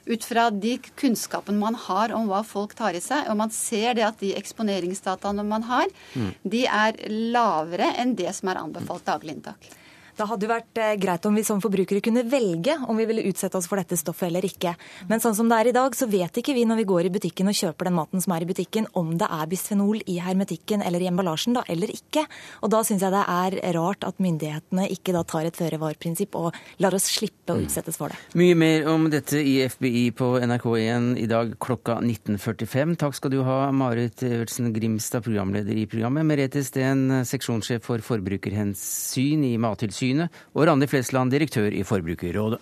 [0.06, 3.96] ut fra de kunnskapene man har om hva folk tar i seg, og man ser
[3.98, 6.28] det at de eksponeringsdataene man har, mm.
[6.46, 9.66] de er lavere enn det som er anbefalt daglig inntak.
[10.16, 13.26] Det hadde jo vært eh, greit om vi som forbrukere kunne velge om vi ville
[13.28, 14.72] utsette oss for dette stoffet eller ikke.
[15.10, 17.12] Men sånn som det er i dag, så vet ikke vi når vi går i
[17.12, 20.84] butikken og kjøper den maten som er i butikken, om det er bisfenol i hermetikken
[20.86, 22.24] eller i emballasjen, da, eller ikke.
[22.64, 26.56] Og da syns jeg det er rart at myndighetene ikke da tar et føre-var-prinsipp og
[26.80, 27.66] lar oss slippe å mm.
[27.68, 28.20] utsettes for det.
[28.40, 32.96] Mye mer om dette i FBI på NRK1 i dag klokka 19.45.
[33.04, 36.24] Takk skal du ha, Marit Evertsen Grimstad, programleder i programmet.
[36.24, 40.05] Merete Steen, seksjonssjef for forbrukerhensyn i Mattilsynet.
[40.06, 42.60] Mattilsynet, og Randi Flesland, direktør i Forbrukerrådet.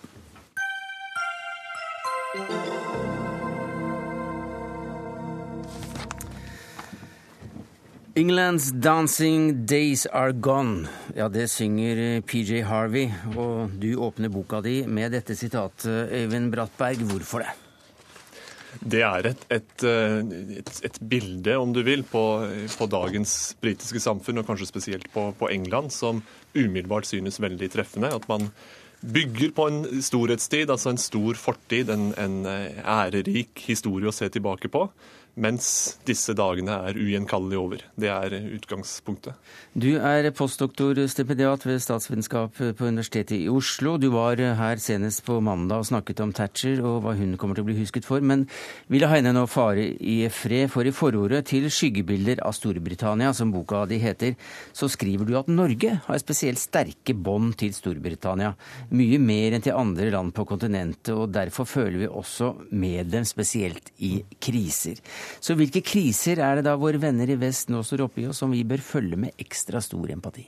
[8.16, 10.86] England's dancing days are gone.
[11.16, 17.02] Ja, det synger PJ Harvey, og du åpner boka di med dette sitatet, Øyvind Brattberg.
[17.10, 17.63] Hvorfor det?
[18.80, 19.84] Det er et, et,
[20.58, 22.24] et, et, bilde, om du vil, på,
[22.78, 26.22] på dagens britiske samfunn, og kanskje spesielt på, på, England, som
[26.54, 28.12] umiddelbart synes veldig treffende.
[28.14, 28.50] At man
[29.04, 34.72] bygger på en storhetstid, altså en stor fortid, en, en ærerik historie å se tilbake
[34.72, 34.88] på
[35.34, 37.82] mens disse dagene er ugjenkallelig over.
[37.98, 39.34] Det er utgangspunktet.
[39.74, 43.96] Du er postdoktorstipendiat ved statsvitenskap på Universitetet i Oslo.
[43.98, 47.66] Du var her senest på mandag og snakket om Thatcher og hva hun kommer til
[47.66, 48.22] å bli husket for.
[48.22, 48.46] Men
[48.92, 53.52] ville ha henne nå fare i fred, for i forordet til 'Skyggebilder av Storbritannia', som
[53.52, 54.36] boka di heter,
[54.72, 58.54] så skriver du at Norge har spesielt sterke bånd til Storbritannia.
[58.90, 63.24] Mye mer enn til andre land på kontinentet, og derfor føler vi også med dem,
[63.24, 65.00] spesielt i kriser.
[65.40, 68.36] Så hvilke kriser er det da våre venner i vest nå står oppe i, og
[68.36, 70.46] som vi bør følge med ekstra stor empati?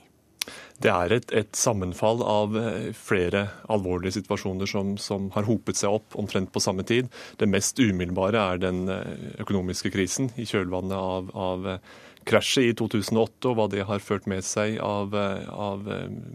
[0.77, 5.97] Det er et, et, sammenfall av eh, flere alvorlige situasjoner som, som, har hopet seg
[5.97, 7.09] opp omtrent på samme tid.
[7.41, 12.77] Det mest umiddelbare er den eh, økonomiske krisen i kjølvannet av, av eh, krasjet i
[12.77, 15.85] 2008 og hva det har ført med seg av, av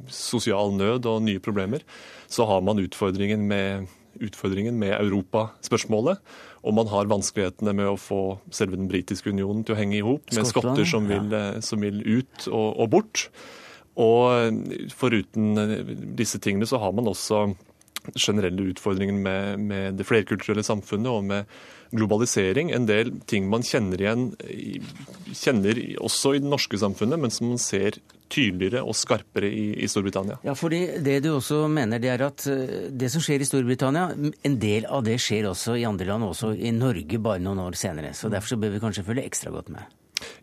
[0.08, 1.84] sosial nød og nye problemer.
[2.32, 6.20] Så har man utfordringen med, utfordringen med Europaspørsmålet.
[6.62, 8.20] Og man har vanskelighetene med å få
[8.54, 11.32] selve den britiske unionen til å henge i hop med skotter som vil.
[11.34, 13.26] Eh, som vil ut og, og, bort.
[14.00, 17.48] Og eh, foruten eh, disse tingene så har man også
[18.18, 21.60] generelle utfordringen med, med det flerkulturelle samfunnet og med
[21.92, 22.72] globalisering.
[22.72, 24.30] En del ting man kjenner igjen
[25.32, 27.98] kjenner også i det norske samfunnet, men som man ser
[28.32, 30.38] tydeligere og skarpere i, i Storbritannia.
[30.46, 34.06] Ja, fordi Det du også mener, det er at eh, det som skjer i Storbritannia,
[34.16, 37.76] en del av det skjer også i andre land, også i Norge bare noen år
[37.78, 38.14] senere.
[38.16, 39.84] Så Derfor så bør vi kanskje følge ekstra godt med.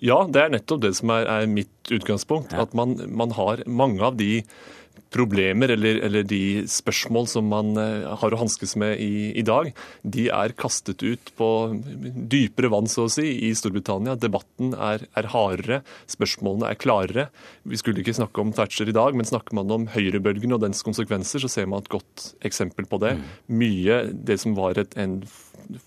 [0.04, 2.54] Ja, det er nettopp det som er, er mitt utgangspunkt.
[2.54, 2.66] Ja.
[2.68, 4.44] At man, man har mange av de
[5.14, 9.72] problemer eller, eller, de spørsmål som man eh, har å hanskes med i, i, dag,
[10.04, 11.50] de er kastet ut på
[12.32, 14.18] dypere vann, så å si, i Storbritannia.
[14.20, 15.82] Debatten er, er hardere,
[16.12, 17.28] spørsmålene er klarere.
[17.70, 20.84] Vi skulle ikke snakke om Thatcher i dag, men snakker man om høyrebølgen og dens
[20.86, 23.16] konsekvenser, så ser man et godt eksempel på det.
[23.20, 23.30] Mm.
[23.62, 25.22] Mye det som var et, en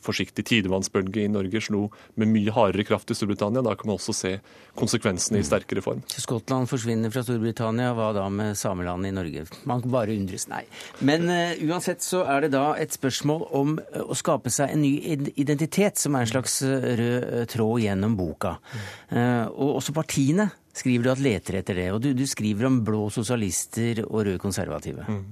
[0.05, 1.87] forsiktig tidevannsbølge i Norge slo
[2.21, 3.65] med mye hardere kraft i Storbritannia.
[3.65, 4.33] Da kan man også se
[4.79, 6.03] konsekvensene i sterkere form.
[6.13, 9.45] Skottland forsvinner fra Storbritannia, hva da med samelandet i Norge?
[9.69, 10.63] Man kan bare undres, nei.
[11.01, 14.85] Men uh, uansett så er det da et spørsmål om uh, å skape seg en
[14.85, 14.95] ny
[15.35, 18.57] identitet, som er en slags uh, rød tråd gjennom boka.
[19.13, 21.89] og også partiene skriver du at leter etter det.
[21.93, 25.05] Og du, du skriver om blå sosialister og røde konservative.
[25.09, 25.25] Mm.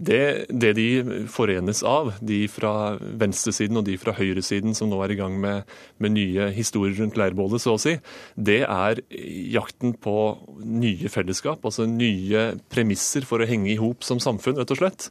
[0.00, 5.12] Det, det, de forenes av, de fra venstresiden og de fra høyresiden som nå er
[5.12, 5.68] i gang med,
[6.00, 7.98] med nye historier rundt leirbålet, så å si,
[8.32, 9.02] det er
[9.52, 10.16] jakten på
[10.64, 15.10] nye fellesskap, altså nye premisser for å henge i hop som samfunn, rett og slett.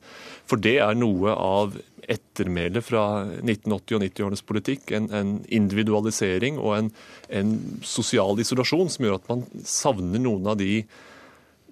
[0.49, 1.77] For det er noe av
[2.09, 3.03] ettermælet fra
[3.43, 4.93] 1980- og 90-årenes politikk.
[4.97, 6.89] En, en, individualisering og en,
[7.29, 7.53] en
[7.85, 10.81] sosial isolasjon som gjør at man savner noen av de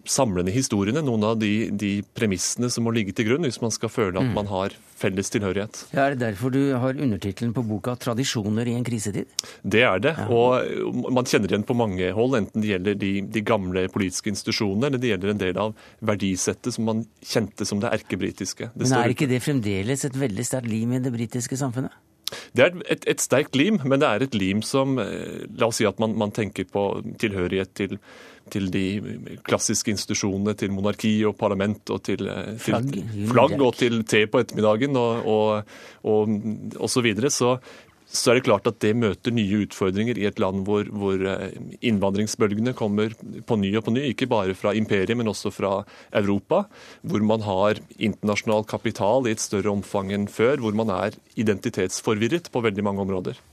[0.10, 3.92] samlende historiene, noen av de, de, premissene som må ligge til grunn hvis man skal
[3.92, 4.34] føle at mm.
[4.36, 5.84] man har felles tilhørighet.
[5.94, 9.30] Ja, er det derfor du har undertittelen på boka 'Tradisjoner i en krisetid'?
[9.62, 10.16] Det er det.
[10.18, 10.28] Ja.
[10.32, 14.90] Og man kjenner igjen på mange hold, enten det gjelder de, de, gamle politiske institusjonene,
[14.90, 18.72] eller det gjelder en del av verdisettet som man kjente som det erkebritiske.
[18.76, 21.94] Men er ikke det fremdeles et veldig sterkt lim i det britiske samfunnet?
[22.58, 25.80] Det er et, et, sterkt lim, men det er et lim som eh, La oss
[25.80, 26.90] si at man, man tenker på
[27.22, 27.96] tilhørighet til
[28.52, 28.86] til de
[29.48, 32.94] klassiske institusjonene, til monarki og parlament og til, eh, til flagg.
[33.32, 33.58] flagg.
[33.62, 36.40] og til te på ettermiddagen og, og, og,
[36.80, 37.58] og så videre, så,
[38.08, 41.58] så, er det klart at det møter nye utfordringer i et land hvor, hvor, eh,
[41.82, 45.82] innvandringsbølgene kommer på ny og på ny, ikke bare fra imperiet, men også fra
[46.12, 46.64] Europa,
[47.02, 52.52] hvor man har internasjonal kapital i et større omfang enn før, hvor man er identitetsforvirret
[52.54, 53.46] på veldig mange områder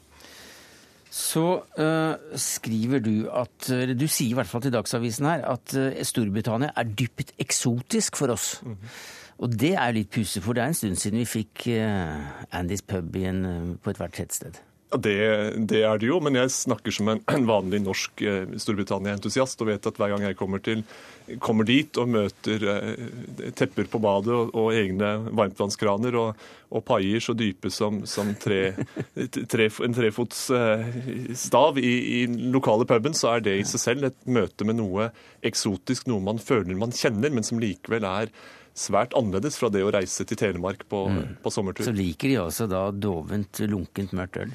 [1.14, 1.44] så
[1.78, 6.72] uh, skriver du at Du sier i hvert fall til Dagsavisen her at uh, Storbritannia
[6.74, 8.58] er dypt eksotisk for oss.
[8.62, 8.96] Mm -hmm.
[9.38, 12.82] Og det er litt pussig, for det er en stund siden vi fikk uh, Andys
[12.82, 14.58] pub en, på ethvert tettsted.
[14.94, 15.16] Det,
[15.70, 19.70] det, er det jo, men jeg snakker som en, en vanlig norsk eh, Storbritannia-entusiast og
[19.72, 20.84] vet at hver gang jeg kommer, til,
[21.42, 27.22] kommer dit og møter eh, tepper på badet og, og egne varmtvannskraner og, og, paier
[27.24, 28.74] så dype som, som tre,
[29.54, 30.98] tre, en trefots eh,
[31.38, 35.10] stav i, i lokale puben, så er det i seg selv et møte med noe
[35.44, 38.30] eksotisk, noe man føler man kjenner, men som likevel er
[38.74, 41.24] svært annerledes fra det å reise til Telemark på, mm.
[41.42, 41.86] på sommertur.
[41.86, 44.54] Så liker de altså da dovent, lunkent mørkt øl?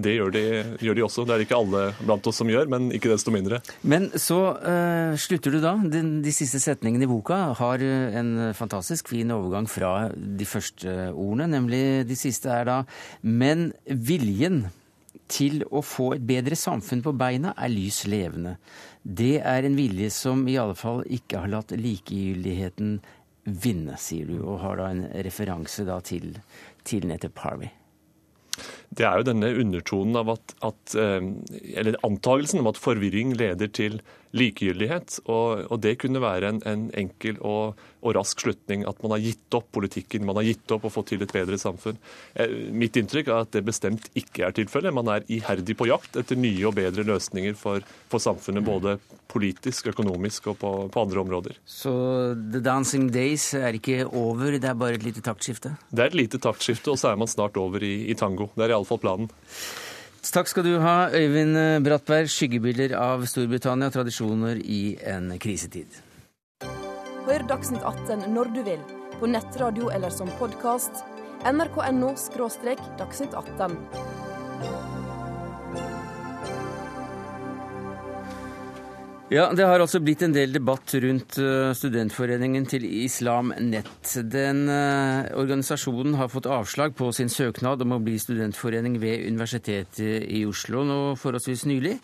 [0.00, 0.42] Det gjør de,
[0.80, 1.24] gjør de, også.
[1.26, 3.60] Det er det ikke alle blant oss som gjør, men ikke desto mindre.
[3.82, 5.74] Men så uh, slutter du da.
[5.80, 11.10] De, de, siste setningene i boka har eh, en fantastisk fin overgang fra de første
[11.10, 12.76] ordene, nemlig de siste er da
[13.22, 14.64] Men viljen
[15.30, 18.56] til å få et bedre samfunn på beina er lys levende.
[19.02, 22.98] Det er en vilje som i alle fall ikke har latt likegyldigheten
[23.44, 26.34] vinne, sier du, og har da en referanse da til,
[26.86, 27.79] til nettopp Harvey
[28.96, 31.20] det er jo denne undertonen av at, at, eh,
[31.78, 34.00] Eller antagelsen om at forvirring leder til
[34.36, 35.20] likegyldighet.
[35.26, 39.24] Og, og det kunne være en, en enkel og, og, rask slutning at man har
[39.24, 40.26] gitt opp politikken.
[40.28, 41.98] Man har gitt opp å få til et bedre samfunn.
[42.34, 44.94] Eh, mitt inntrykk er at det bestemt ikke er tilfellet.
[44.96, 48.66] Man er iherdig på jakt etter nye og bedre løsninger for, for samfunnet.
[48.66, 48.98] Både
[49.30, 51.60] politisk, økonomisk og på, på, andre områder.
[51.66, 51.92] Så
[52.34, 55.76] The Dancing Days er ikke over, det er bare et lite taktskifte?
[55.90, 58.50] Det er et lite taktskifte, og så er man snart over i, i tango.
[58.56, 59.30] Det er iallfall planen.
[60.20, 62.28] Takk skal du ha, Øyvind Brattberg.
[62.28, 65.96] Skyggebilder av Storbritannia, tradisjoner i en krisetid.
[67.24, 68.84] Hør Dagsnytt 18 når du vil,
[69.16, 71.02] på nettradio eller som podkast.
[71.40, 72.14] nrk.no–
[73.00, 74.99] dagsnytt 18.
[79.30, 84.16] Ja, Det har altså blitt en del debatt rundt eh, studentforeningen til Islam Nett.
[84.26, 90.26] Den uh, organisasjonen har fått avslag på sin søknad om å bli studentforening ved Universitetet
[90.26, 91.94] i Oslo nå forholdsvis nylig.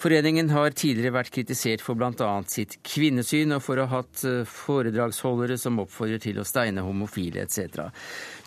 [0.00, 2.28] Foreningen har tidligere vært kritisert for bl.a.
[2.50, 7.44] sitt kvinnesyn og for å ha hatt uh, foredragsholdere som oppfordrer til å steine homofile
[7.44, 7.88] etc.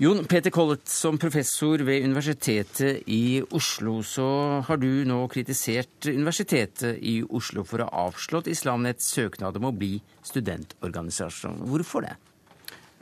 [0.03, 4.27] Jon Peter Collett, som professor ved Universitetet i Oslo, så
[4.67, 9.75] har du nå kritisert Universitetet i Oslo for å ha avslått Islamnets søknad om å
[9.75, 9.95] bli
[10.27, 11.63] studentorganisasjon.
[11.71, 12.17] Hvorfor det?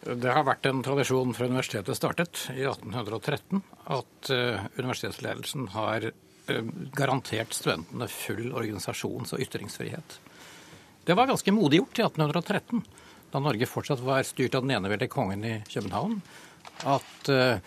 [0.06, 3.64] Det har vært en tradisjon fra universitetet startet i 1813
[3.96, 6.12] at uh, universitetsledelsen har
[6.96, 10.20] garantert studentene full organisasjons- og ytringsfrihet.
[11.06, 12.84] Det var ganske modig gjort i 1813,
[13.32, 16.22] da Norge fortsatt var styrt av den eneveldige kongen i København.
[16.90, 17.58] At uh,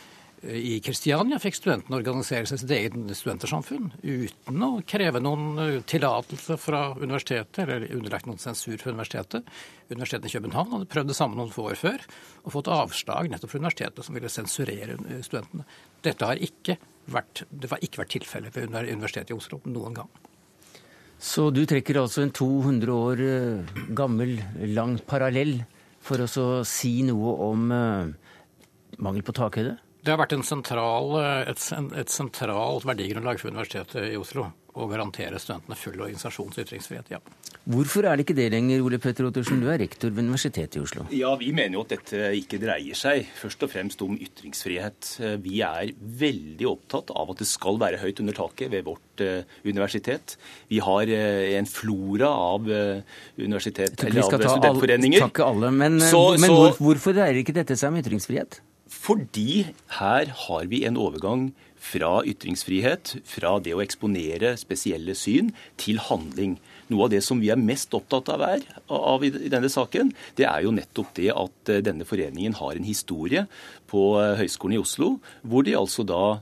[0.42, 6.58] i Kristiania fikk studentene organisere seg sitt eget studentersamfunn uten å kreve noen eh, tillatelse
[6.62, 9.48] fra universitetet, eller underlagt noen sensur fra universitetet.
[9.90, 12.06] Universitetet i København hadde prøvd det samme noen få år før
[12.44, 15.66] og fått avslag nettopp fra universitetet som ville sensurere eh, studentene.
[16.06, 16.78] Dette har ikke
[17.12, 20.10] vært, det har ikke vært tilfellet ved Universitetet i Oslo noen gang.
[21.18, 24.38] Så du trekker altså en 200 år eh, gammel,
[24.70, 25.58] lang parallell
[26.04, 27.64] for å si noe om
[29.02, 29.74] mangel på takhøyde?
[29.98, 31.16] Det har vært sentral,
[31.50, 31.60] et,
[31.98, 34.46] et, sentralt verdigrunnlag for Universitetet i Oslo
[34.78, 37.10] å garantere studentene full organisasjons- og ytringsfrihet.
[37.10, 37.20] ja.
[37.68, 40.80] Hvorfor er det ikke det lenger, Ole Petter Ottersen, du er rektor ved Universitetet i
[40.80, 41.04] Oslo?
[41.12, 45.10] Ja, Vi mener jo at dette ikke dreier seg først og fremst om ytringsfrihet.
[45.44, 49.44] Vi er veldig opptatt av at det skal være høyt under taket ved vårt uh,
[49.68, 50.38] universitet.
[50.72, 53.04] Vi har uh, en flora av uh,
[53.36, 55.20] universitet, eller av studentforeninger.
[55.20, 58.62] Vi takke alle, men, så, men så, hvorfor dreier ikke dette seg om ytringsfrihet?
[58.88, 59.66] Fordi
[59.98, 61.50] her har vi en overgang
[61.88, 66.58] fra ytringsfrihet, fra det å eksponere spesielle syn, til handling.
[66.92, 70.46] Noe av det som vi er mest opptatt av, er, av i denne saken, det
[70.48, 73.46] er jo nettopp det at eh, denne foreningen har en historie
[73.90, 76.38] på eh, Høgskolen i Oslo, hvor de altså da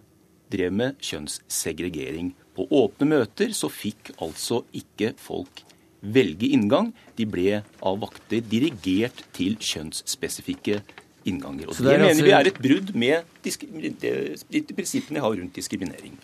[0.53, 2.35] drev med kjønnssegregering.
[2.57, 5.65] På åpne møter så fikk altså ikke folk
[6.01, 6.93] velge inngang.
[7.19, 10.81] De ble av vakter dirigert til kjønnsspesifikke
[11.27, 11.69] innganger.
[11.69, 12.29] Og Det, det mener altså...
[12.29, 16.17] vi er et brudd med de prinsippene jeg har rundt diskriminering.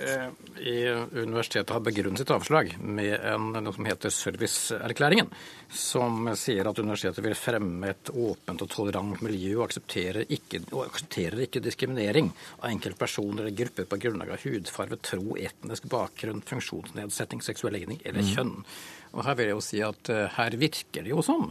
[0.00, 0.28] Eh,
[0.62, 5.30] I universitetet har begrunnet sitt avslag med en, noe som heter serviceerklæringen,
[5.66, 10.84] som sier at universitetet vil fremme et åpent og tolerant miljø og aksepterer ikke, og
[10.86, 17.42] aksepterer ikke diskriminering av enkeltpersoner eller grupper på grunnlag av hudfarve, tro, etnisk bakgrunn, funksjonsnedsetting,
[17.44, 18.32] seksuell legning eller mm.
[18.36, 18.56] kjønn.
[19.10, 21.48] Og Her vil jeg jo si at uh, her virker det jo som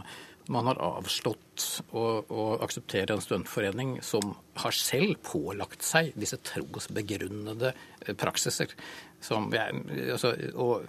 [0.50, 7.72] man har avslått å, å, akseptere en studentforening som har selv pålagt seg disse trosbegrunnede
[7.72, 8.74] eh, praksiser.
[9.20, 9.82] Jeg,
[10.14, 10.88] altså, og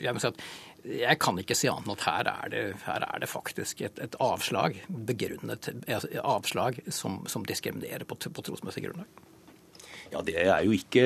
[0.00, 0.44] jeg må si at
[0.80, 3.98] jeg kan ikke si annet enn at her er det, her er det faktisk et,
[4.00, 9.29] et, avslag begrunnet, altså, avslag som, som diskriminerer på, på trosmessig grunnlag.
[10.10, 11.04] Ja, Det er jo ikke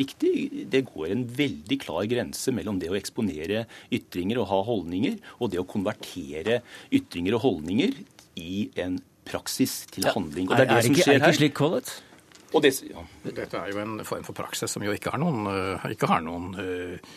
[0.00, 0.32] riktig.
[0.70, 5.52] Det går en veldig klar grense mellom det å eksponere ytringer og ha holdninger, og
[5.52, 6.60] det å konvertere
[6.90, 7.94] ytringer og holdninger
[8.40, 10.50] i en praksis til handling.
[10.50, 11.20] Og det er, det er, som ikke, skjer her.
[11.20, 11.98] Er det ikke slik, Collett?
[12.50, 13.02] Det, ja.
[13.22, 16.24] Dette er jo en form for praksis som jo ikke har noen, eh, ikke har
[16.24, 17.12] noen uh,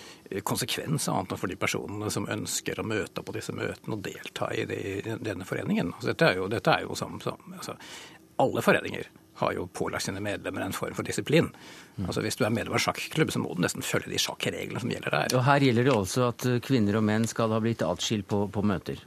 [0.45, 4.51] konsekvens annet enn for de personene som ønsker å møte på disse møtene og delta
[4.53, 5.89] i, det, i denne foreningen.
[5.95, 7.73] Altså, dette er jo, dette er jo som, som altså,
[8.45, 11.49] alle foreninger har jo pålagt sine medlemmer en form for disiplin.
[11.95, 12.05] Mm.
[12.07, 14.93] Altså Hvis du er medlem av sjakklubb, så må du nesten følge de sjakkreglene som
[14.93, 15.37] gjelder der.
[15.37, 18.65] Og Her gjelder det altså at kvinner og menn skal ha blitt atskilt på, på
[18.65, 19.01] møter?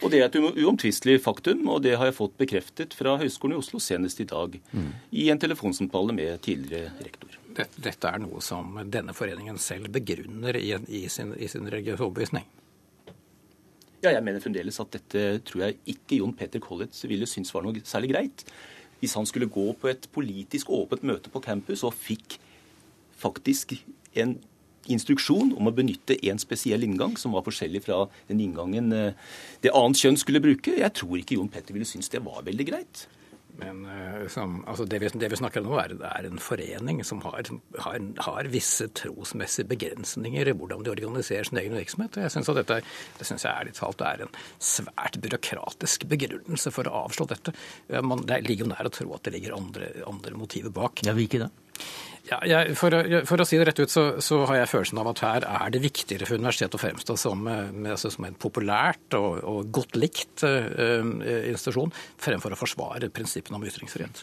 [0.00, 3.60] Og Det er et uomtvistelig faktum, og det har jeg fått bekreftet fra Høgskolen i
[3.60, 4.88] Oslo senest i dag mm.
[5.12, 7.36] i en telefonsamtale med tidligere rektor.
[7.50, 12.06] Dette, dette er noe som denne foreningen selv begrunner i, i sin, i sin religiøse
[12.06, 12.48] overbevisning.
[14.00, 17.66] Ja, jeg mener fremdeles at dette tror jeg ikke Jon Peter Collett ville synes var
[17.66, 18.44] noe særlig greit
[19.00, 22.38] hvis han skulle gå på et politisk åpent møte på campus og fikk
[23.20, 23.76] faktisk
[24.18, 24.38] en
[24.90, 29.16] instruksjon om å benytte en spesiell inngang som var forskjellig fra den inngangen eh,
[29.64, 30.78] det annet kjønn skulle bruke.
[30.80, 33.04] Jeg tror ikke Jon Petter ville synes det var veldig greit.
[33.60, 37.02] Men eh, som, altså det, vi, det, vi, snakker om nå, er, er en forening
[37.06, 37.50] som har,
[37.84, 42.20] har, har, visse trosmessige begrensninger i hvordan de organiserer sin egen virksomhet.
[42.24, 42.80] Jeg synes at dette,
[43.18, 47.54] Det syns jeg ærlig talt er en svært byråkratisk begrunnelse for å avslå dette.
[48.04, 51.04] Man, det ligger jo nær å tro at det ligger andre, andre motiver bak.
[51.06, 51.50] Ja, vi ikke da?
[52.30, 55.00] Ja, jeg, for, å, for, å, si det rett ut, så, så, har jeg følelsen
[55.02, 58.36] av at her er det viktigere for universitetet å fremstå som, eh, altså, som en
[58.38, 61.00] populært og, og godt likt uh,
[61.50, 61.90] institusjon,
[62.20, 64.22] fremfor å forsvare prinsippene om ytringsfrihet.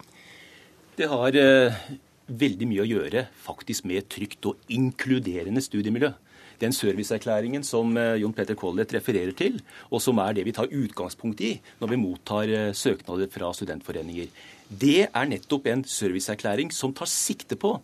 [0.98, 1.82] Det har uh,
[2.28, 6.13] veldig mye å gjøre faktisk med trygt og inkluderende studiemiljø.
[6.62, 9.60] Den serviceerklæringen som Jon Peter Collett refererer til,
[9.93, 14.32] og som er det vi tar utgangspunkt i når vi mottar søknader fra studentforeninger,
[14.68, 17.78] det er nettopp en serviceerklæring som tar sikte på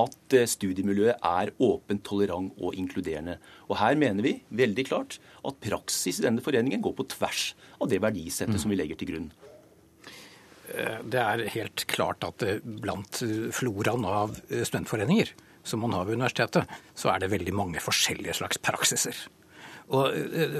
[0.00, 3.38] at eh, studiemiljøet er åpent, tolerant og inkluderende.
[3.68, 7.50] Og Her mener vi veldig klart at praksis i denne foreningen går på tvers
[7.80, 8.62] av det verdisettet mm.
[8.62, 9.28] som vi legger til grunn.
[10.76, 13.22] Eh, det er helt klart at blant
[13.56, 18.60] floraen av studentforeninger som man har ved universitetet, så er det veldig mange forskjellige slags
[18.64, 19.16] praksiser.
[19.90, 20.04] Og,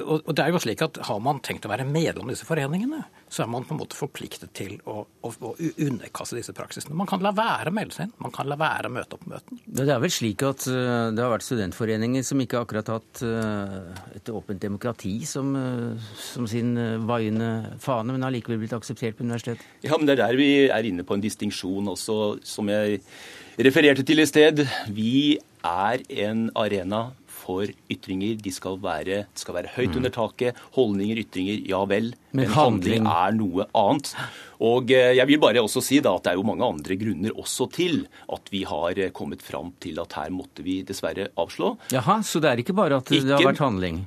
[0.03, 2.47] og, og, det er jo slik at Har man tenkt å være medlem av disse
[2.49, 5.53] foreningene, så er man på en måte forpliktet til å, å, å
[5.87, 6.97] underkaste disse praksisene.
[6.99, 9.22] Man kan la være å melde seg inn, man kan la være å møte opp
[9.22, 9.61] på møtene.
[9.66, 13.22] Det er vel slik at uh, det har vært studentforeninger som ikke akkurat har hatt
[13.22, 15.53] uh, et åpent demokrati som,
[16.18, 16.74] som sin
[17.07, 19.62] vaiende fane, men allikevel blitt akseptert på universitetet?
[19.87, 22.99] Ja, men det er der vi er inne på en distinksjon også, som jeg
[23.61, 24.64] refererte til i sted.
[24.91, 28.37] Vi er en arena for ytringer.
[28.43, 30.59] De skal være, skal være høyt under taket.
[30.77, 32.13] Holdninger, ytringer, ja vel.
[32.37, 34.13] Men, handling er noe annet.
[34.61, 37.35] Og eh, jeg vil bare også si da at det er jo mange andre grunner
[37.41, 41.75] også til at vi har eh, kommet fram til at her måtte vi dessverre avslå.
[41.95, 44.05] Jaha, Så det er ikke bare at det har vært handling?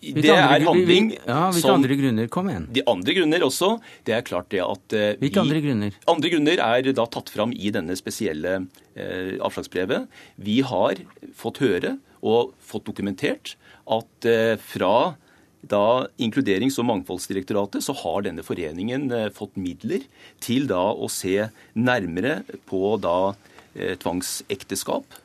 [0.00, 2.28] Det er handling ja, Hvilke som, andre grunner?
[2.32, 2.68] Kom igjen.
[2.72, 3.72] De andre grunner også.
[4.08, 5.98] Det er klart det at uh, Hvilke andre grunner?
[6.10, 10.08] Andre grunner er da tatt fram i denne spesielle uh, avslagsbrevet.
[10.40, 11.02] Vi har
[11.36, 13.54] fått høre og fått dokumentert
[13.90, 15.16] at eh, fra
[15.60, 20.06] da Inkluderings- og mangfoldsdirektoratet så har denne foreningen eh, fått midler
[20.42, 22.40] til da å se nærmere
[22.70, 23.34] på da
[23.74, 25.18] eh, tvangsekteskap.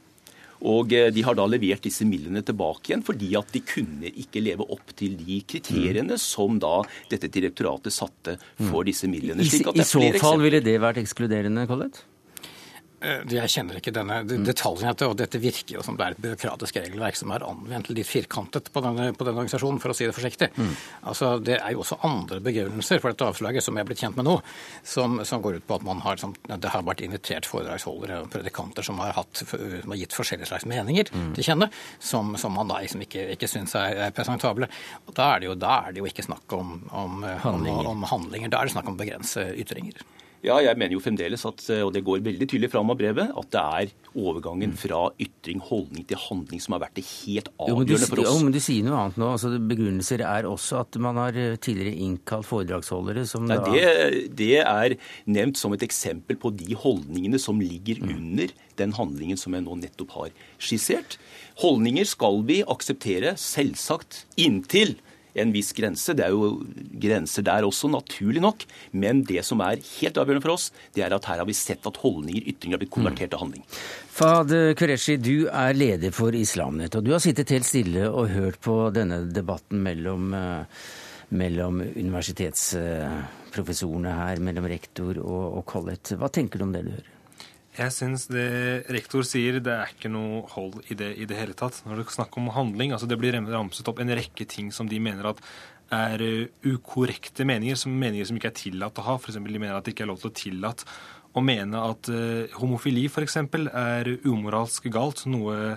[0.64, 4.66] Og de har da levert disse midlene tilbake igjen fordi at de kunne ikke leve
[4.72, 6.22] opp til de kriteriene mm.
[6.22, 6.80] som da
[7.12, 8.88] dette direktoratet satte for mm.
[8.88, 9.46] disse midlene.
[9.46, 12.04] I, I så fall ville det vært ekskluderende, Collett?
[13.06, 16.80] Eh, jeg kjenner ikke denne detaljen, og dette virker jo som det er et byråkratisk
[16.80, 20.16] regelverk som er anvendt litt firkantet på denne, på denne organisasjonen, for å si det
[20.16, 20.50] forsiktig.
[20.56, 20.74] Mm.
[21.12, 24.18] Altså, Det er jo også andre begrunnelser for dette avslaget som jeg er blitt kjent
[24.18, 24.36] med nå,
[24.84, 28.32] som, som går ut på at man har, som, det har vært invitert foredragsholdere og
[28.34, 31.32] predikanter som har, hatt, som har gitt forskjellige slags meninger mm.
[31.38, 34.70] til kjenne, som, som, man da liksom ikke, ikke syns er, presentable.
[35.06, 37.86] Og da er, det jo, da er det jo ikke snakk om, om, handlinger.
[37.86, 40.02] om, om handlinger, da er det snakk om å begrense ytringer.
[40.46, 43.48] Ja, jeg mener jo fremdeles at, og det går veldig tydelig fram av brevet, at
[43.54, 44.78] det er overgangen mm.
[44.80, 48.30] fra ytring, holdning til handling som har vært det helt avgjørende for oss.
[48.30, 49.30] Jo, men du sier noe annet nå.
[49.36, 54.52] altså Begrunnelser er også at man har eh, tidligere innkalt foredragsholdere som Nei, det, det,
[54.62, 58.14] er nevnt som et eksempel på de holdningene som ligger mm.
[58.16, 61.18] under den handlingen som jeg nå nettopp har skissert.
[61.64, 64.98] Holdninger skal vi akseptere, selvsagt, inntil
[65.36, 66.14] en viss grense.
[66.16, 66.64] Det er jo
[67.02, 68.60] grenser der også, naturlig nok.
[68.96, 70.66] Men det som er helt avgjørende for oss,
[70.96, 73.64] det er at her har vi sett at holdninger, ytringer, har blitt konvertert til handling.
[74.16, 78.60] Fad Qureshi, du er leder for Islamnett, og du har sittet helt stille og hørt
[78.64, 80.64] på denne debatten mellom, eh,
[81.36, 86.16] mellom universitetsprofessorene her, mellom rektor og, og Collett.
[86.16, 87.15] Hva tenker du om det du hører?
[87.76, 88.48] Jeg syns det
[88.94, 91.82] rektor sier, det er ikke noe hold i det i det hele tatt.
[91.84, 94.88] Når det er snakk om handling, altså det blir ramset opp en rekke ting som
[94.88, 95.42] de mener at
[95.94, 99.18] er uh, ukorrekte meninger, som meninger som ikke er tillatt å ha.
[99.20, 99.38] F.eks.
[99.38, 100.88] de mener at det ikke er lov til å tillate
[101.36, 103.38] å mene at uh, homofili f.eks.
[103.44, 105.76] er umoralsk galt, noe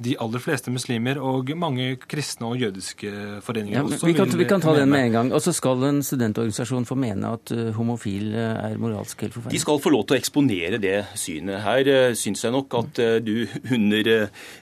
[0.00, 3.10] de aller fleste muslimer og mange kristne og jødiske
[3.44, 5.32] foreninger ja, også vi kan, vi kan ta den med en gang.
[5.36, 9.58] Og så skal en studentorganisasjon få mene at uh, homofil uh, er moralsk helt forferdelig?
[9.58, 11.60] De skal få lov til å eksponere det synet.
[11.66, 13.34] Her uh, syns jeg nok at du,
[13.76, 14.10] under,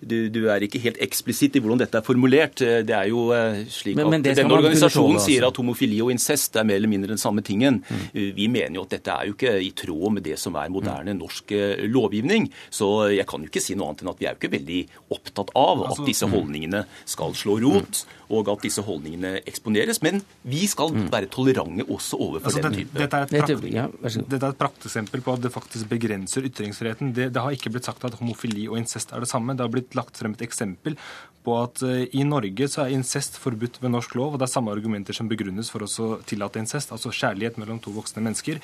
[0.03, 2.59] du, du, er ikke helt eksplisitt i hvordan dette er formulert.
[2.59, 3.29] Det er jo
[3.71, 5.55] slik men, men at denne organisasjonen sier altså.
[5.55, 7.81] at homofili og incest er mer eller mindre den samme tingen.
[7.87, 8.05] Mm.
[8.35, 11.15] Vi mener jo at dette er jo ikke i tråd med det som er moderne
[11.15, 11.23] mm.
[11.23, 11.55] norsk
[11.95, 12.51] lovgivning.
[12.75, 14.83] Så jeg kan jo ikke si noe annet enn at vi er jo ikke veldig
[15.15, 16.35] opptatt opptatt av at altså, disse mm.
[16.35, 20.03] holdningene skal slå rot, og at disse holdningene eksponeres.
[20.05, 21.07] Men vi skal mm.
[21.13, 25.25] være tolerante også overfor altså, den type Dette er, prakt, ja, dette er et prakteksempel
[25.25, 27.15] på at det faktisk begrenser ytringsfriheten.
[27.17, 29.57] Det, det, har ikke blitt sagt at homofili og incest er det samme.
[29.57, 30.99] Det har blitt lagt frem et eksempel
[31.47, 34.53] på at uh, i Norge så er incest forbudt ved norsk lov, og det er
[34.53, 38.61] samme argumenter som begrunnes for å tillate incest, altså kjærlighet mellom to voksne mennesker.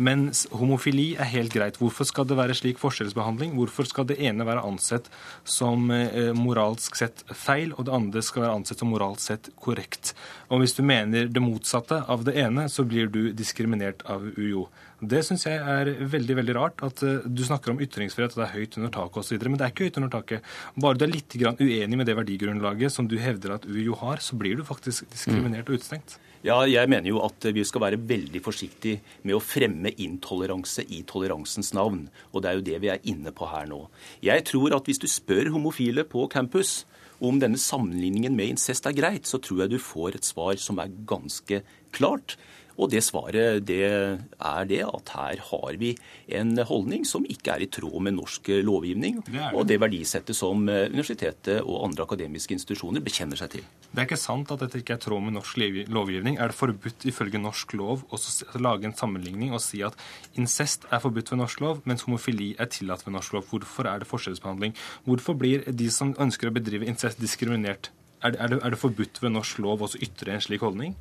[0.00, 1.76] Mens homofili er helt greit.
[1.76, 3.52] Hvorfor skal det være slik forskjellsbehandling?
[3.58, 5.10] Hvorfor skal det ene være ansett
[5.44, 10.14] som eh, moralsk sett feil, og det andre skal være ansett som moralsk sett korrekt?
[10.48, 14.64] Og hvis du mener det motsatte av det ene, så blir du diskriminert av UiO.
[15.02, 16.82] Det syns jeg er veldig veldig rart.
[16.86, 19.38] At uh, du snakker om ytringsfrihet, og det er høyt under taket osv.
[19.44, 20.52] Men det er ikke høyt under taket.
[20.80, 24.38] Bare du er litt uenig med det verdigrunnlaget som du hevder at UiO har, så
[24.38, 26.16] blir du faktisk diskriminert og utestengt.
[26.42, 31.04] Ja, jeg mener jo at vi skal være veldig forsiktige med å fremme intoleranse i
[31.06, 32.08] toleransens navn.
[32.34, 33.84] Og det er jo det vi er inne på her nå.
[34.26, 36.80] Jeg tror at hvis du spør homofile på campus
[37.22, 40.82] om denne sammenligningen med incest er greit, så tror jeg du får et svar som
[40.82, 41.62] er ganske
[41.94, 42.34] klart.
[42.82, 45.92] Og det svaret det er det at her har vi
[46.34, 49.50] en holdning som ikke er i tråd med norsk lovgivning det det.
[49.54, 53.66] og det verdisettet som universitetet og andre akademiske institusjoner bekjenner seg til.
[53.92, 55.58] Det er ikke sant at dette ikke er i tråd med norsk
[55.92, 56.38] lovgivning.
[56.40, 58.20] Er det forbudt ifølge norsk lov å
[58.62, 59.96] lage en sammenligning og si at
[60.38, 63.48] incest er forbudt ved norsk lov, mens homofili er tillatt ved norsk lov?
[63.50, 64.74] Hvorfor er det forskjellsbehandling?
[65.06, 67.92] Hvorfor blir de som ønsker å bedrive incest, diskriminert?
[68.22, 70.96] Er det, er det, er det forbudt ved norsk lov å ytre en slik holdning?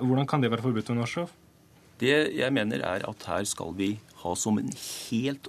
[0.00, 1.32] Hvordan kan det være forbudt under norsk lov?
[2.00, 5.48] Det jeg mener er at her skal vi ha som en helt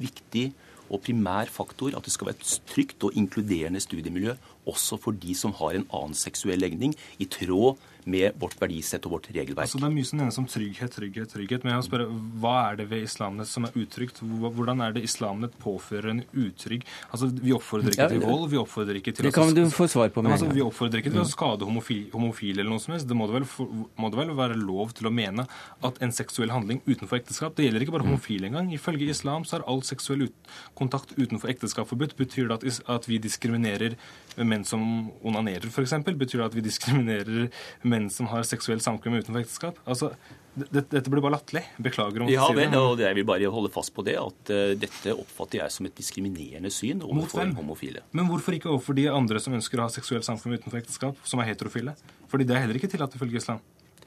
[0.00, 0.52] viktig
[0.92, 4.36] og primær faktor at det skal være et trygt og inkluderende studiemiljø
[4.68, 9.16] også for de som har en annen seksuell legning, i tråd med vårt verdisett og
[9.16, 9.66] vårt regelverk.
[9.66, 11.64] Altså, det er mye som nevnes om trygghet, trygghet, trygghet.
[11.64, 12.06] Men jeg må spørre,
[12.42, 14.22] hva er det ved islamnet som er utrygt?
[14.22, 18.98] Hvordan er det islamnet påfører en utrygg Altså, Vi oppfordrer ikke til vold, vi oppfordrer
[18.98, 21.28] ikke til Det kan du få svar på med altså, Vi oppfordrer ikke til å
[21.28, 23.08] skade homofile, homofil eller noe som helst.
[23.08, 25.46] Det må det, vel, må det vel være lov til å mene
[25.86, 28.72] at en seksuell handling utenfor ekteskap Det gjelder ikke bare homofile engang.
[28.74, 32.16] Ifølge islam så er all seksuell ut, kontakt utenfor ekteskap forbudt.
[32.18, 33.96] Betyr det at, at vi diskriminerer
[34.36, 34.84] menn som
[35.24, 35.96] onanerer, f.eks.?
[36.06, 37.50] Betyr det at vi diskriminerer
[37.88, 39.80] menn som har seksuelt samkvem utenfor ekteskap?
[39.84, 40.12] Altså,
[40.52, 41.64] dette, blir bare latterlig.
[41.82, 42.46] Beklager om ja.
[42.52, 45.88] Ja, og jeg vil bare holde fast på det, at uh, dette oppfatter jeg som
[45.88, 48.04] et diskriminerende syn overfor homofile.
[48.16, 51.40] Men hvorfor ikke overfor de andre som ønsker å ha seksuelt samfunn utenfor ekteskap, som
[51.40, 51.96] er heterofile?
[52.32, 53.62] Fordi det er heller ikke tillatt ifølge islam.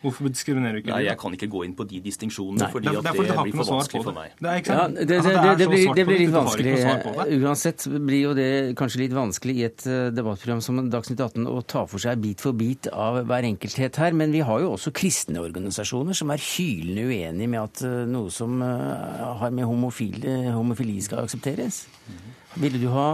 [0.05, 3.01] Hvorfor diskriminerer du ikke Nei, Jeg kan ikke gå inn på de distinksjonene, fordi det,
[3.01, 4.35] det, det blir for vanskelig for meg.
[4.37, 6.75] Det, ja, det, det, blir, det, blir, litt vanskelig.
[7.39, 8.49] Uansett blir jo det
[8.79, 12.43] kanskje litt vanskelig i et eh, debattprogram som Dagsnytt 18 å ta for seg bit
[12.45, 14.15] for bit av hver enkelthet her.
[14.17, 18.31] Men vi har jo også kristne organisasjoner som er hylende uenige med at eh, noe
[18.33, 21.85] som eh, har med homofili, homofili skal aksepteres.
[22.61, 23.09] Ville du ha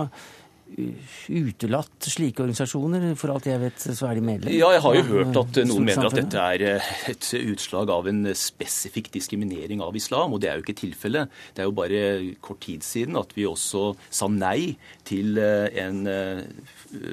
[1.32, 3.06] utelatt slike organisasjoner?
[3.20, 4.54] For alt jeg vet, så er de medlem.
[4.56, 8.10] Ja, jeg har jo hørt at noen mener at dette er eh, et utslag av
[8.12, 11.32] en spesifikk diskriminering av islam, og det er jo ikke tilfellet.
[11.56, 12.04] Det er jo bare
[12.44, 14.76] kort tid siden at vi også sa nei
[15.08, 16.44] til eh, en eh,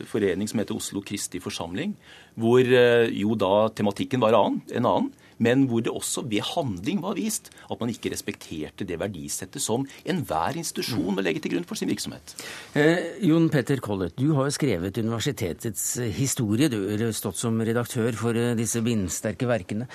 [0.09, 1.97] forening som heter Oslo Kristi Forsamling,
[2.39, 5.09] hvor jo da tematikken var en annen
[5.45, 9.87] men hvor det også ved handling var vist at man ikke respekterte det verdisettet som
[10.09, 12.35] enhver institusjon må legge til grunn for sin virksomhet.
[12.79, 15.87] Eh, Jon Petter Collett, du har jo skrevet universitetets
[16.17, 16.71] historie.
[16.73, 19.89] Du har stått som redaktør for eh, disse bindsterke verkene.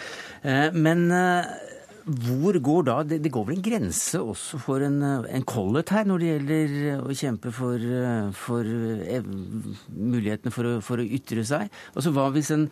[0.44, 1.52] Eh, men eh,
[2.04, 6.08] hvor går da Det, det går vel en grense også for en, en Collett her
[6.08, 7.86] når det gjelder å kjempe for,
[8.36, 8.74] for
[9.88, 11.72] mulighetene for for å ytre seg?
[11.96, 12.68] Altså Hva hvis en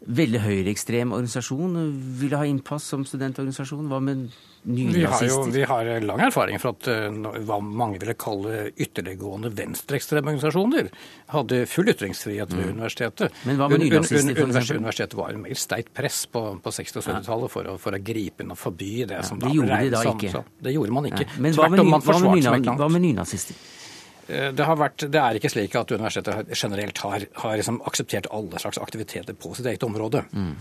[0.00, 1.74] veldig høyreekstrem organisasjon
[2.20, 3.88] ville ha innpass som studentorganisasjon?
[3.90, 4.30] Hva med
[4.62, 5.46] nynazister?
[5.46, 10.88] Vi, vi har lang erfaring for at uh, hva mange ville kalle ytterliggående venstreekstreme organisasjoner
[11.34, 12.72] hadde full ytringsfrihet ved mm.
[12.78, 13.42] universitetet.
[13.48, 16.74] Men hva med nynazister, un, un, un, Universitetet var en mer sterkt press på, på
[16.80, 19.68] 60- og 70-tallet for, for, å gripe inn og forby det ja, som da ble
[19.68, 21.26] regnet som så, Det gjorde man ikke.
[21.26, 21.44] Ja.
[21.44, 23.60] Men hva med, hva med nynazister?
[24.30, 28.60] Eh, det, vært, det, er ikke slik at universitetet generelt har, har liksom akseptert alle
[28.62, 30.22] slags aktiviteter på sitt eget område.
[30.30, 30.52] Mm.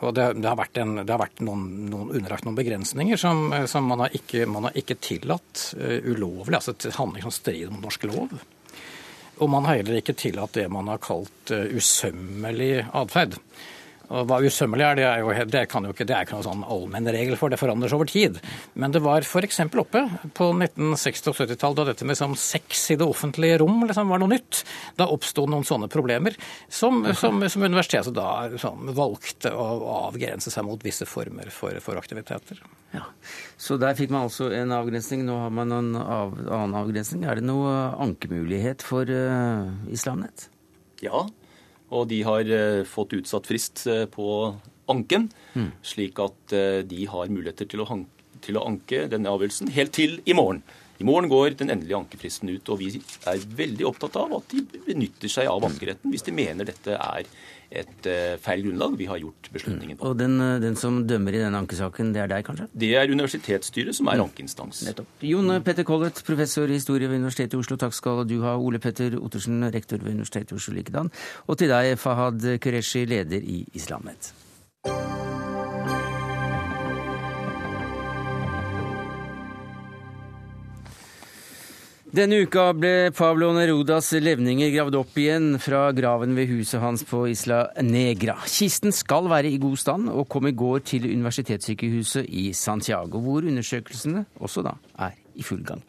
[0.00, 3.50] Og det, det, har vært, en, det har vært noen, noen, underlagt noen begrensninger som,
[3.68, 7.74] som man, har ikke, man, har ikke, tillatt uh, ulovlig, altså til handling som strider
[7.74, 8.32] mot norsk lov.
[9.40, 13.36] Og man har heller ikke tillatt det man har kalt uh, usømmelig atferd.
[14.10, 16.46] Og Hva usømmelig er, det er jo, det kan jo ikke, det er ikke noen
[16.48, 18.40] sånn allmenn regel for, det forandres over tid.
[18.74, 19.60] Men det var f.eks.
[19.68, 20.02] oppe
[20.34, 24.22] på 1960- og 70-tallet, da dette med sånn sex i det offentlige rom liksom, var
[24.22, 24.64] noe nytt.
[24.98, 26.34] Da oppsto noen sånne problemer
[26.66, 29.68] som, som, som universitetet da sånn, valgte å
[30.08, 32.58] avgrense seg mot visse former for, for aktiviteter.
[32.90, 33.06] Ja.
[33.60, 35.22] Så der fikk man altså en avgrensning.
[35.28, 37.28] Nå har man en av, annen avgrensning.
[37.30, 40.48] Er det noe ankemulighet for uh, Islamnett?
[41.00, 41.28] Ja,
[41.90, 44.26] og de har eh, fått utsatt frist eh, på
[44.90, 45.70] anken, mm.
[45.86, 47.88] slik at eh, de har muligheter til å,
[48.44, 50.62] til å anke denne avgjørelsen helt til i morgen.
[51.00, 52.92] I morgen går den endelige ankefristen ut, og vi
[53.30, 57.30] er veldig opptatt av at de benytter seg av ankeretten hvis de mener dette er
[57.70, 60.10] et uh, feil grunnlag vi har gjort beslutningen på.
[60.10, 62.66] Og den, den, som dømmer i denne ankesaken, det er deg, kanskje?
[62.82, 64.24] Det er universitetsstyret som er mm.
[64.26, 64.82] ankeinstans.
[64.88, 65.24] Nettopp.
[65.26, 68.56] Jon Petter Collett, professor i historie ved Universitetet i Oslo, takk skal du ha.
[68.58, 71.12] Ole Petter Ottersen, rektor ved Universitetet i Oslo likedan.
[71.46, 74.34] Og til deg, Fahad Qureshi, leder i Islamnet.
[82.10, 87.20] Denne uka ble Pablo Nerudas levninger gravd opp igjen fra graven ved huset hans på
[87.30, 88.34] Isla Negra.
[88.50, 93.46] Kisten skal være i god stand og kom i går til universitetssykehuset i Santiago, hvor
[93.46, 94.74] undersøkelsene også da
[95.06, 95.82] er i full gang.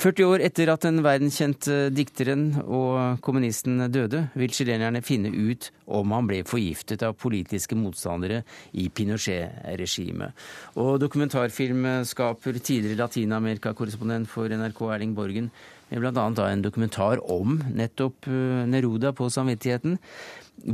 [0.00, 6.14] 40 år etter at den verdenskjente dikteren og kommunisten døde, vil chilenerne finne ut om
[6.16, 8.42] han ble forgiftet av politiske motstandere
[8.80, 10.34] i Pinochet-regimet.
[10.80, 15.52] Og dokumentarfilmskaper, tidligere Latin-Amerika-korrespondent for NRK Erling Borgen,
[15.94, 16.48] bl.a.
[16.48, 19.98] en dokumentar om nettopp eh, Neruda på samvittigheten.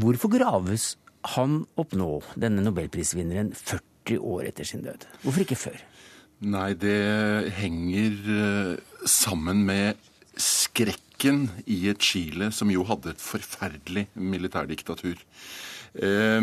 [0.01, 0.95] Hvorfor graves
[1.35, 5.05] han opp nå, denne nobelprisvinneren, 40 år etter sin død?
[5.25, 5.83] Hvorfor ikke før?
[6.41, 9.99] Nei, det henger eh, sammen med
[10.41, 15.21] skrekken i et Chile som jo hadde et forferdelig militærdiktatur.
[16.01, 16.41] Eh,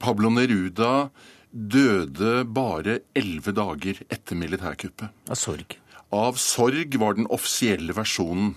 [0.00, 1.10] Pablo Neruda
[1.52, 5.12] døde bare elleve dager etter militærkuppet.
[5.28, 5.76] Av sorg?
[6.16, 8.54] Av sorg var den offisielle versjonen.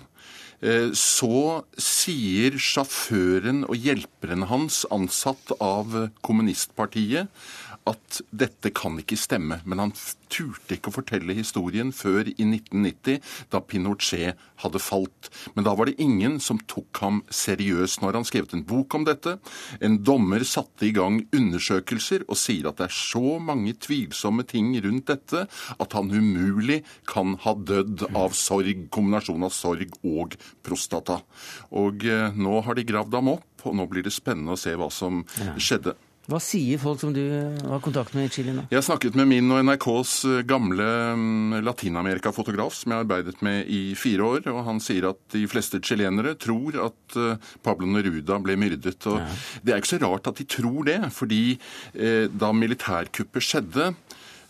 [0.60, 5.96] Eh, så sier sjåføren og hjelperen hans, ansatt av
[6.26, 7.32] kommunistpartiet,
[7.90, 9.60] at dette kan ikke stemme.
[9.66, 9.94] Men han
[10.30, 13.20] turte ikke å fortelle historien før i 1990,
[13.52, 15.30] da Pinochet hadde falt.
[15.56, 18.02] Men da var det ingen som tok ham seriøst.
[18.02, 19.38] når han skrevet en bok om dette.
[19.82, 24.72] En dommer satte i gang undersøkelser og sier at det er så mange tvilsomme ting
[24.84, 25.46] rundt dette
[25.80, 31.22] at han umulig kan ha dødd av sorg, kombinasjon av sorg og prostata.
[31.72, 34.76] Og eh, nå har de gravd ham opp, og nå blir det spennende å se
[34.78, 35.24] hva som
[35.60, 35.96] skjedde.
[36.30, 37.24] Hva sier folk som du
[37.66, 38.68] har kontakt med i Chile nå?
[38.70, 40.86] Jeg har snakket med min og NRKs eh, gamle
[41.18, 44.46] mm, Latin-Amerika-fotograf, som jeg har arbeidet med i fire år.
[44.54, 49.00] og Han sier at de fleste chilenere tror at eh, Pablo Neruda ble myrdet.
[49.10, 49.28] og ja.
[49.64, 51.44] Det er ikke så rart at de tror det, fordi
[51.98, 53.92] eh, da militærkuppet skjedde,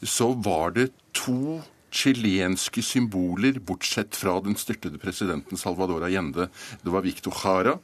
[0.03, 1.61] så var det to
[1.95, 6.49] chilenske symboler, bortsett fra den styrtede presidenten Salvador Allende.
[6.83, 7.79] Det var Victor Jara.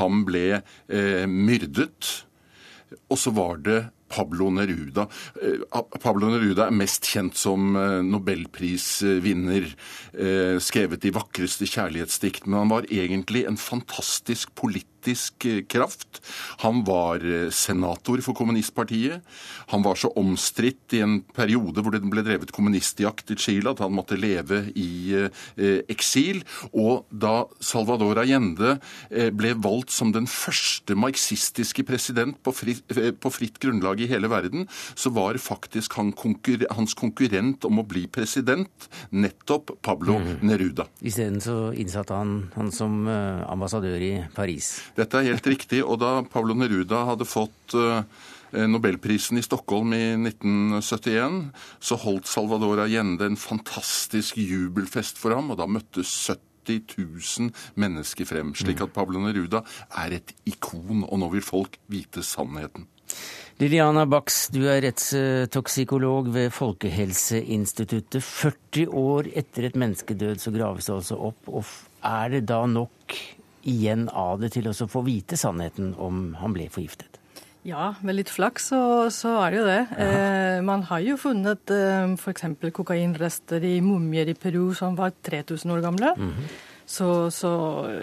[0.00, 2.24] Han ble eh, myrdet.
[3.10, 3.80] Og så var det
[4.14, 5.08] Pablo Neruda.
[5.98, 7.72] Pablo Neruda er mest kjent som
[8.06, 9.66] nobelprisvinner,
[10.62, 16.20] skrevet de vakreste kjærlighetsdikt, men han var egentlig en fantastisk politiker politisk kraft.
[16.62, 19.20] Han var senator for kommunistpartiet.
[19.68, 23.80] Han var så omstridt i en periode hvor det ble drevet kommunistjakt i Chile at
[23.80, 25.28] han måtte leve i
[25.88, 26.42] eksil.
[26.72, 28.78] Og da Salvador Allende
[29.10, 32.84] ble valgt som den første marxistiske president på, fritt,
[33.20, 37.86] på fritt grunnlag i hele verden, så var faktisk han konkurre, hans konkurrent om å
[37.86, 40.32] bli president nettopp Pablo mm.
[40.46, 40.88] Neruda.
[41.04, 44.78] Isteden så innsatte han han som ambassadør i Paris.
[44.94, 45.82] Dette er helt riktig.
[45.84, 47.74] Og da Pablo Neruda hadde fått
[48.54, 51.40] Nobelprisen i Stockholm i 1971,
[51.82, 57.50] så holdt Salvador Allende en fantastisk jubelfest for ham, og da møttes 70 000
[57.82, 58.54] mennesker frem.
[58.54, 59.64] Slik at Pablo Neruda
[60.04, 62.86] er et ikon, og nå vil folk vite sannheten.
[63.60, 68.22] Liliana Bax, du er rettstoksikolog ved Folkehelseinstituttet.
[68.22, 71.46] 40 år etter et menneskedød så graves det altså opp.
[71.46, 71.62] og
[72.02, 73.14] Er det da nok
[73.68, 77.20] igjen av det til å få vite sannheten om han ble forgiftet?
[77.64, 78.78] Ja, med litt flaks så,
[79.14, 79.82] så er det jo det.
[80.04, 82.44] Eh, man har jo funnet eh, f.eks.
[82.76, 86.12] kokainrester i mumier i Peru som var 3000 år gamle.
[86.18, 86.50] Mm -hmm.
[86.84, 87.52] så, så,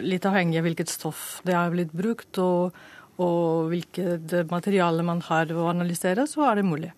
[0.01, 2.73] litt avhengig av hvilket stoff det har blitt brukt, og,
[3.17, 6.91] og hvilket materiale man har å analysere, så er det mulig.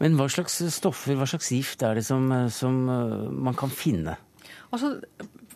[0.00, 4.16] Men hva slags stoffer, hva slags gift er det som, som eh, man kan finne?
[4.72, 4.96] Altså,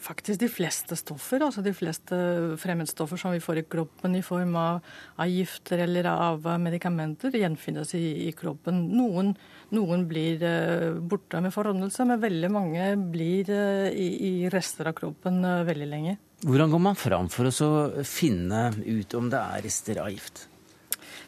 [0.02, 2.16] faktisk de fleste stoffer, altså de fleste
[2.60, 4.82] fremmedstoffer som vi får i kroppen i form av,
[5.16, 8.84] av gifter eller av medikamenter, gjenfinnes i, i kroppen.
[8.96, 9.32] Noen,
[9.74, 14.96] noen blir uh, borte med forrådnelse, men veldig mange blir uh, i, i, rester av
[14.98, 16.16] kroppen uh, veldig lenge.
[16.42, 17.74] Hvordan går man fram for å
[18.06, 20.48] finne ut om det er rester av gift?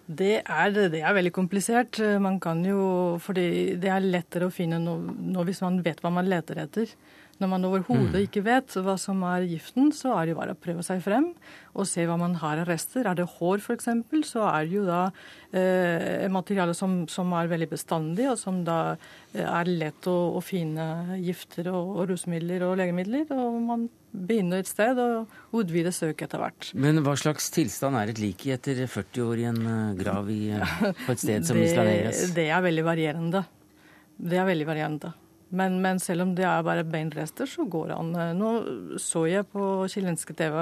[0.04, 1.96] Det er, det er, veldig komplisert.
[2.20, 6.10] Man kan jo, fordi Det er lettere å finne noe, noe hvis man vet hva
[6.12, 6.90] man leter etter.
[7.40, 8.24] Når man overhodet mm.
[8.28, 11.32] ikke vet hva som er giften, så er det jo bare å prøve seg frem
[11.74, 13.08] og se hva man har av rester.
[13.10, 13.88] Er det hår f.eks.,
[14.28, 15.00] så er det jo da
[15.50, 20.42] eh, materiale som, som, er veldig bestandig, og som da eh, er lett å, å
[20.44, 23.26] finne gifter og, og rusmidler og legemidler.
[23.34, 26.70] og man begynner et sted og utvide søket etter hvert.
[26.78, 30.30] Men hva slags tilstand er et lik i etter 40 år i en eh, grav
[30.30, 30.40] i,
[31.02, 32.28] på et sted som Islaneres?
[32.36, 33.44] Det er veldig varierende.
[34.14, 35.14] Det er veldig varierende.
[35.54, 38.12] Men, men, selv om det er bare beinrester, så går det an.
[38.38, 38.52] Nå
[39.02, 40.56] så jeg på chilenske TV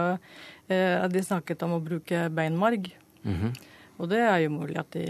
[0.69, 2.93] eh, at de snakket om å bruke beinmarg.
[3.25, 3.53] Mm -hmm.
[3.99, 5.05] Og det er jo mulig at de,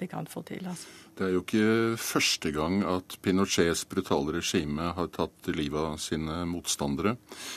[0.00, 0.66] de kan få til.
[0.66, 0.88] altså.
[1.18, 6.44] Det er jo ikke første gang at Pinochets brutale regime har tatt livet av sine
[6.46, 7.16] motstandere.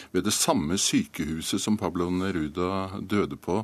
[0.09, 3.59] Ved det samme sykehuset som Pablo Neruda døde på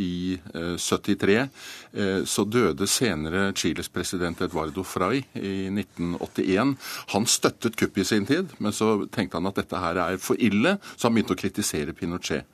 [0.00, 6.72] i eh, 73, eh, så døde senere Chiles president Eduardo Frei i 1981.
[7.12, 10.40] Han støttet kuppet i sin tid, men så tenkte han at dette her er for
[10.40, 12.48] ille, så han begynte å kritisere Pinochet.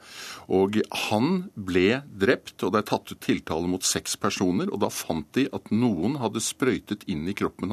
[0.49, 0.80] Og
[1.11, 4.70] han ble drept, og det er tatt ut tiltale mot seks personer.
[4.72, 7.72] Og da fant de at noen hadde sprøytet inn i kroppen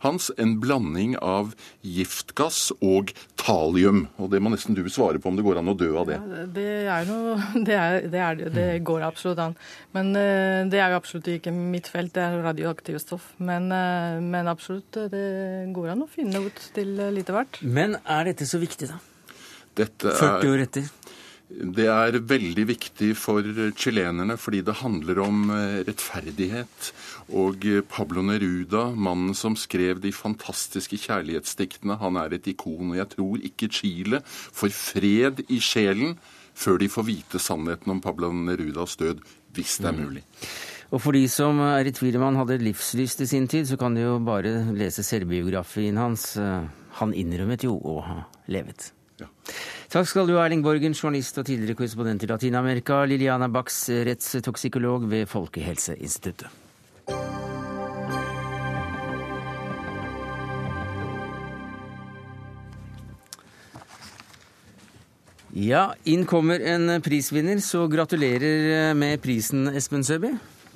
[0.00, 4.06] hans en blanding av giftgass og talium.
[4.20, 6.18] Og det må nesten du svare på om det går an å dø av det.
[6.18, 7.36] Ja, det er noe
[7.68, 9.56] det, er, det, er, det, går absolutt an.
[9.96, 13.32] Men uh, det er jo absolutt ikke mitt felt, det er radioaktive stoff.
[13.38, 15.26] Men, uh, men absolutt, det
[15.76, 17.60] går an å finne ut til lite hvert.
[17.62, 19.00] Men er dette så viktig, da?
[19.76, 20.88] Dette 40 år etter?
[21.46, 23.46] Det er veldig viktig for
[23.78, 26.88] chilenerne fordi det handler om eh, rettferdighet.
[27.34, 32.92] Og Pablo Neruda, mannen som skrev de fantastiske kjærlighetsdiktene, han er et ikon.
[32.92, 36.14] Og jeg tror ikke Chile får fred i sjelen
[36.56, 39.20] før de får vite sannheten om Pablo Nerudas død,
[39.56, 40.22] hvis det er mulig.
[40.94, 43.76] Og for de som er i tvil om han hadde livslyst i sin tid, så
[43.80, 46.36] kan de jo bare lese selvbiografien hans.
[47.00, 48.92] Han innrømmet jo å ha levet.
[49.20, 49.26] Ja.
[49.90, 53.02] Takk skal du ha, Erling Borgen, journalist og tidligere korrespondent i Latin-Amerika.
[53.08, 56.65] Liliana Bax, rettstoksikolog ved Folkehelseinstituttet.
[65.56, 70.34] Ja, inn kommer en prisvinner, så gratulerer med prisen, Espen Søby.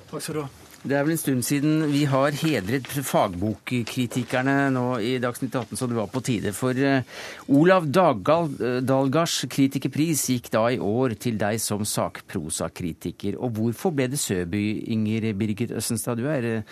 [0.09, 0.47] Takk skal du ha.
[0.81, 5.85] Det er vel en stund siden vi har hedret fagbokkritikerne nå i Dagsnytt 18, så
[5.85, 6.55] det var på tide.
[6.57, 7.05] For uh,
[7.53, 13.37] Olav Dagal, uh, Dalgards kritikerpris gikk da i år til deg som sakprosakritiker.
[13.37, 14.65] Og hvorfor ble det Søby,
[14.97, 16.17] Inger Birgit Østenstad?
[16.17, 16.63] Du, er,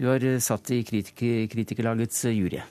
[0.00, 1.20] du har satt i kritik
[1.52, 2.64] Kritikerlagets jury.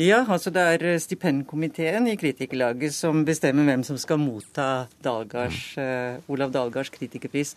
[0.00, 6.16] Ja, altså det er stipendkomiteen i Kritikerlaget som bestemmer hvem som skal motta Dalgards, uh,
[6.32, 7.52] Olav Dahlgards kritikerpris.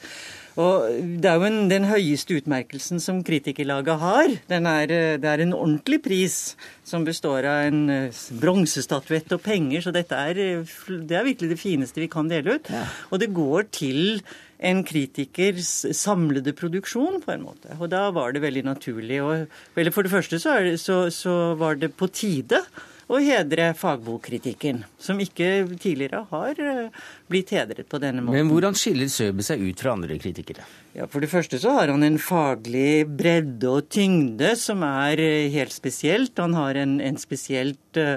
[0.60, 0.90] Og
[1.24, 4.36] Det er jo en, den høyeste utmerkelsen som Kritikerlaget har.
[4.52, 4.92] Er,
[5.24, 10.66] det er en ordentlig pris som består av en bronsestatuett og penger, så dette er,
[10.68, 12.68] det er virkelig det fineste vi kan dele ut.
[12.68, 12.84] Ja.
[13.10, 14.20] Og det går til
[14.64, 17.76] en kritikers samlede produksjon, på en måte.
[17.80, 19.20] Og da var det veldig naturlig.
[19.24, 19.46] Og,
[19.76, 22.64] for det første så, det, så, så var det på tide
[23.12, 28.40] å hedre fagbokkritikken, som ikke tidligere har eh, blitt hedret på denne måten.
[28.40, 30.66] Men hvordan skiller Søbe seg ut fra andre kritikere?
[30.96, 35.52] Ja, For det første så har han en faglig bredde og tyngde som er eh,
[35.54, 36.40] helt spesielt.
[36.40, 38.16] Han har en, en spesielt uh,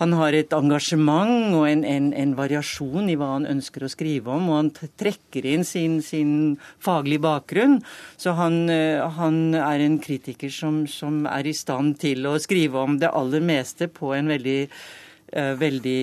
[0.00, 4.32] han har et engasjement og en, en, en, variasjon i hva han ønsker å skrive
[4.34, 6.34] om, og han trekker inn sin, sin
[6.82, 7.78] faglige bakgrunn.
[8.20, 12.82] Så han, eh, han er en kritiker som, som, er i stand til å skrive
[12.82, 16.00] om det aller meste på en veldig uh, veldig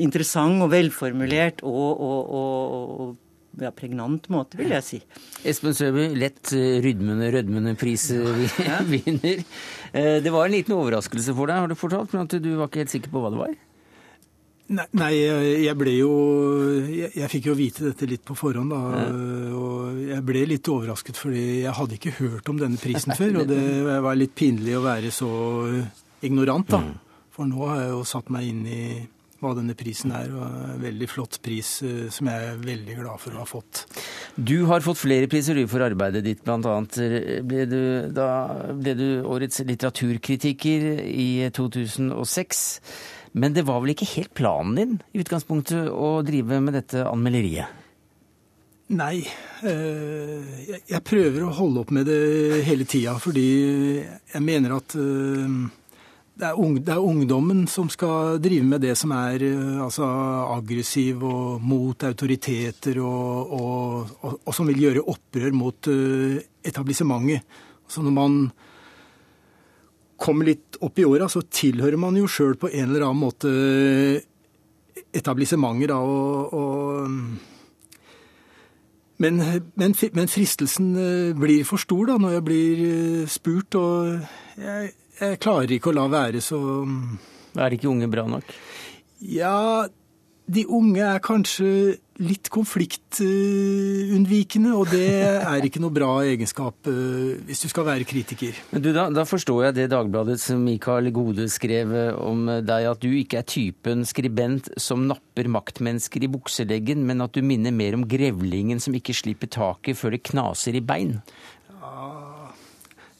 [0.00, 3.16] interessant og velformulert og, og, og, og
[3.60, 4.98] ja, pregnant måte, vil jeg si.
[5.48, 9.44] Espen Søby, lett eh, rydmende, rødmende prisvinner.
[9.88, 12.68] Eh, det var en liten overraskelse for deg, har du fortalt, for at du var
[12.68, 13.54] ikke helt sikker på hva det var?
[14.68, 15.12] Nei,
[15.64, 16.10] jeg ble jo
[16.84, 19.06] jeg, jeg, fikk jo vite dette litt på forhånd, da.
[19.56, 23.40] Og jeg ble litt overrasket, fordi jeg hadde ikke hørt om denne prisen før.
[23.40, 23.62] Og det
[24.04, 25.30] var litt pinlig å være så
[26.28, 26.82] ignorant, da.
[26.84, 27.24] Mm.
[27.32, 28.82] For nå har jeg jo satt meg inn i
[29.42, 30.32] hva denne prisen er.
[30.34, 33.84] og En veldig flott pris eh, som jeg er veldig glad for å ha fått.
[34.34, 36.78] Du har fått flere priser for arbeidet ditt, bl.a.
[37.46, 37.80] Ble, du,
[38.14, 38.28] da
[38.74, 42.66] ble du årets litteraturkritiker i 2006.
[43.38, 47.76] Men det var vel ikke helt planen din i utgangspunktet å drive med dette anmelderiet?
[48.88, 49.20] Nei.
[49.68, 53.48] Eh, jeg prøver å holde opp med det hele tida, fordi
[54.00, 55.58] jeg mener at eh,
[56.38, 60.06] det er, ung, det er, ungdommen som skal drive med det som er eh, altså,
[60.54, 67.58] aggressiv og mot autoriteter, og, og, og, og, som vil gjøre opprør mot uh, etablissementet.
[67.88, 68.38] Så når man
[70.18, 73.52] kommer litt opp i åra, så tilhører man jo sjøl på en eller annen måte
[75.14, 77.10] etablissementet, da, og,
[79.18, 79.42] men,
[79.74, 82.82] men, men, fristelsen eh, blir for stor da, når jeg blir
[83.26, 86.58] spurt, og jeg jeg klarer ikke å la være, så
[87.58, 88.52] Er ikke unge bra nok?
[89.18, 89.88] Ja,
[90.48, 97.60] de unge er kanskje litt konfliktunnvikende, og det er ikke noe bra egenskap eh, hvis
[97.62, 98.54] du skal være kritiker.
[98.72, 103.10] Men du, da, da, forstår jeg det Dagbladets Mikael Gode skrev om deg, at du
[103.12, 108.04] ikke er typen skribent som napper maktmennesker i bukseleggen, men at du minner mer om
[108.08, 111.20] grevlingen som ikke slipper taket før det knaser i bein.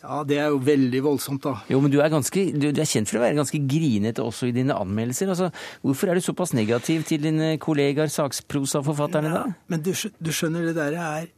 [0.08, 1.58] Ja, det er jo veldig voldsomt, da.
[1.68, 4.48] Jo, men du er, ganske, du, du er kjent for å være ganske grinete også
[4.48, 5.28] i dine anmeldelser.
[5.34, 5.50] Altså,
[5.84, 9.42] hvorfor er du såpass negativ til dine kollegaer, saksprosaforfatterne, da?
[9.50, 11.28] Ja, Men du, du skjønner, det der er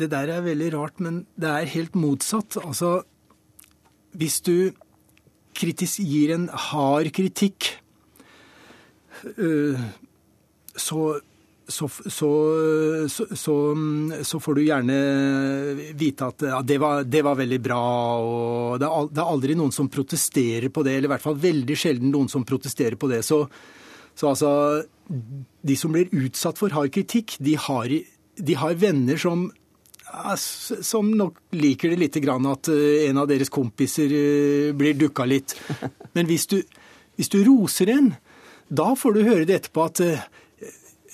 [0.00, 2.56] Det der er veldig rart, men det er helt motsatt.
[2.62, 3.02] Altså,
[4.14, 4.70] hvis du
[5.54, 7.66] kritis, gir en hard kritikk,
[9.36, 9.78] øh,
[10.76, 11.20] så
[11.70, 12.30] så, så,
[13.08, 13.54] så, så,
[14.22, 14.96] så får du gjerne
[15.98, 17.82] vite at ja, det, var, det var veldig bra.
[18.20, 22.12] og det er, aldri noen som protesterer på det, eller i hvert fall veldig sjelden
[22.14, 23.22] noen som protesterer på det.
[23.26, 23.44] Så,
[24.14, 24.52] så altså
[25.06, 27.90] De som blir utsatt for hard kritikk, de har,
[28.36, 29.48] de har venner som
[30.82, 35.22] som nok liker det lite grann at eh, en av deres kompiser eh, blir dukka
[35.22, 35.54] litt.
[36.18, 36.56] Men hvis du,
[37.14, 38.08] hvis du roser en,
[38.66, 40.02] da får du høre det etterpå at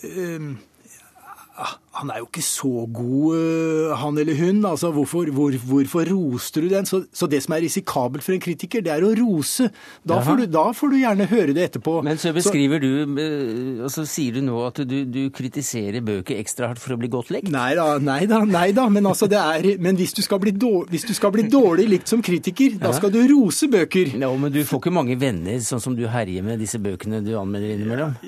[0.06, 4.64] eh, eh, ah, han er jo ikke så god, eh, han eller hun.
[4.68, 6.86] altså Hvorfor, hvor, hvorfor roste du den?
[6.86, 9.70] Så, så det som er risikabelt for en kritiker, det er å rose.
[10.06, 11.98] Da, får du, da får du gjerne høre det etterpå.
[12.06, 12.90] Men så beskriver du,
[13.22, 17.00] eh, og så sier du nå at du, du kritiserer bøker ekstra hardt for å
[17.00, 17.50] bli godt likt?
[17.52, 18.88] Nei da, nei da, nei da.
[18.92, 22.24] Men, altså det er, men hvis, du dårlig, hvis du skal bli dårlig likt som
[22.24, 24.16] kritiker, da skal du rose bøker.
[24.16, 27.34] Ja, men du får ikke mange venner, sånn som du herjer med disse bøkene du
[27.40, 28.18] anmelder innimellom?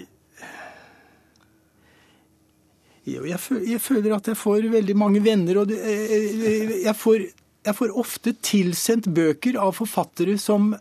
[3.08, 7.24] Jeg, føler, jeg føler at jeg får veldig mange venner, og eh, jeg, får,
[7.66, 10.72] jeg får ofte tilsendt bøker av forfattere som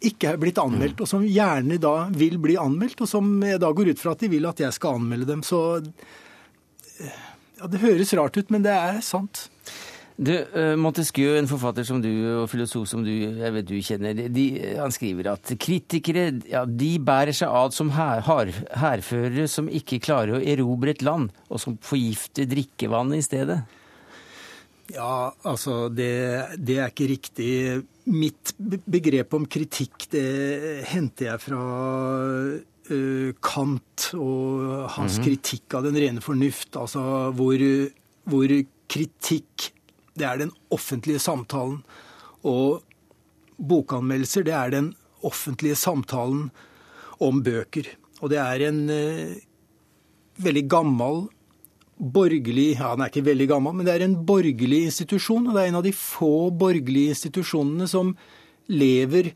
[0.00, 3.68] ikke er blitt anmeldt, og som gjerne da vil bli anmeldt, og som jeg da
[3.76, 5.44] går ut fra at de vil at jeg skal anmelde dem.
[5.44, 7.24] Så eh,
[7.60, 9.48] ja, det høres rart ut, men det er sant.
[10.20, 12.10] Du, eh, Montesquieu, en forfatter som du,
[12.42, 14.44] og filosof som du, jeg vet du kjenner, de,
[14.76, 20.42] han skriver at kritikere ja, de bærer seg ad som hærførere som ikke klarer å
[20.44, 23.58] erobre et land, og som forgifter drikkevannet i stedet.
[24.92, 26.10] Ja, altså det,
[26.58, 27.50] det er ikke riktig.
[28.10, 28.52] Mitt
[28.90, 31.60] begrep om kritikk, det henter jeg fra
[32.90, 35.24] uh, Kant og hans Mhm.
[35.28, 36.74] kritikk av den rene fornuft.
[36.76, 37.62] Altså hvor,
[38.26, 38.56] hvor
[38.90, 39.70] kritikk,
[40.20, 41.80] det er den offentlige samtalen.
[42.46, 42.82] Og
[43.60, 44.92] bokanmeldelser, det er den
[45.26, 46.48] offentlige samtalen
[47.20, 47.88] om bøker.
[48.20, 49.36] Og det er en eh,
[50.40, 51.26] veldig gammel
[52.00, 55.50] borgerlig Ja, den er ikke veldig gammel, men det er en borgerlig institusjon.
[55.50, 58.14] Og det er en av de få borgerlige institusjonene som
[58.70, 59.34] lever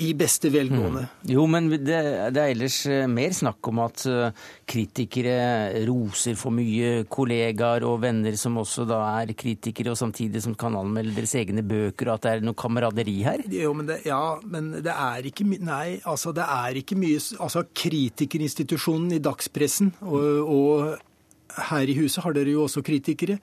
[0.00, 1.02] i beste velgående.
[1.28, 1.98] Jo, men det,
[2.32, 8.00] det er ellers eh, mer snakk om at eh, kritikere roser for mye kollegaer og
[8.04, 12.16] venner som også da er kritikere, og samtidig som kan anmelde deres egne bøker, og
[12.16, 13.44] at det er noe kameraderi her?
[13.52, 15.66] Jo, men det, ja, men det er ikke mye...
[15.70, 22.24] Nei, altså det er ikke mye Altså kritikerinstitusjonen i dagspressen, og, og her i huset
[22.24, 23.36] har dere jo også kritikere,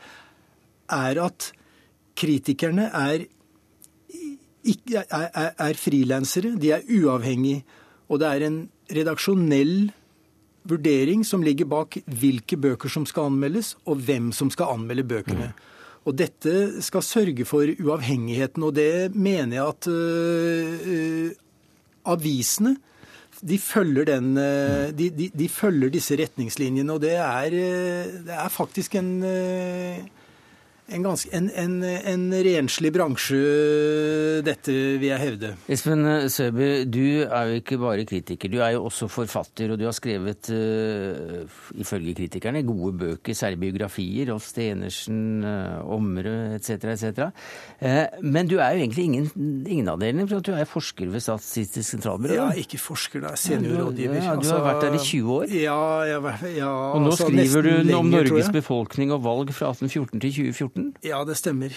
[0.93, 1.51] er at
[2.17, 3.27] kritikerne er
[4.67, 7.63] er, er, er frilansere, de er uavhengige.
[8.09, 8.59] Og det er en
[8.93, 9.89] redaksjonell
[10.67, 15.51] vurdering som ligger bak hvilke bøker som skal anmeldes, og hvem som skal anmelde bøkene.
[16.07, 21.31] Og dette skal sørge for uavhengigheten, og det mener jeg at øh, øh,
[22.07, 22.77] avisene
[23.47, 28.33] de følger, den, øh, de, de, de følger disse retningslinjene, og det er, øh, det
[28.33, 29.97] er faktisk en øh,
[30.87, 33.39] en, ganske, en, en, en renslig bransje,
[34.45, 35.51] dette vil jeg hevde.
[35.71, 39.83] Espen Søby, du er jo ikke bare kritiker, du er jo også forfatter, og du
[39.87, 41.43] har skrevet, uh,
[41.75, 47.27] ifølge kritikerne, gode bøker, særlig biografier, Rolf Stenersen, uh, Omre etc., etc.
[47.81, 49.29] Uh, men du er jo egentlig ingen,
[49.67, 52.37] ingen av delene, for at du er forsker ved Statistisk sentralbyrå.
[52.37, 53.33] Ja, ikke forsker, da.
[53.35, 54.21] Seniorrådgiver.
[54.23, 55.51] Ja, du har vært der i 20 år.
[55.51, 59.73] Ja, jeg, ja Og nå altså, skriver du om lenger, Norges befolkning og valg fra
[59.75, 60.76] 1814 til 2014.
[61.03, 61.73] Ja, det stemmer.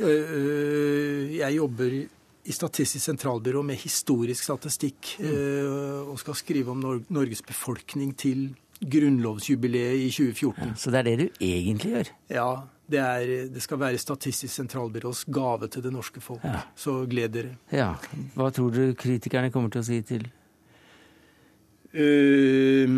[0.00, 1.96] Øh, øh, Jeg jobber
[2.44, 6.10] i Statistisk sentralbyrå med historisk statistikk mm.
[6.10, 8.50] og skal skrive om Norges befolkning til
[8.84, 10.74] grunnlovsjubileet i 2014.
[10.76, 12.12] Så det er det du egentlig gjør?
[12.30, 12.48] Ja.
[12.84, 16.44] Det, er, det skal være Statistisk sentralbyrås gave til det norske folk.
[16.76, 17.56] Så gled dere.
[17.72, 17.94] Ja.
[18.36, 20.28] Hva tror du kritikerne kommer til å si til
[21.94, 22.90] Uh,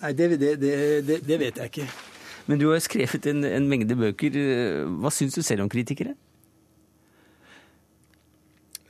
[0.00, 1.88] nei, det, det, det vet jeg ikke.
[2.50, 4.34] Men du har jo skrevet en, en mengde bøker.
[4.98, 6.16] Hva syns du selv om kritikere?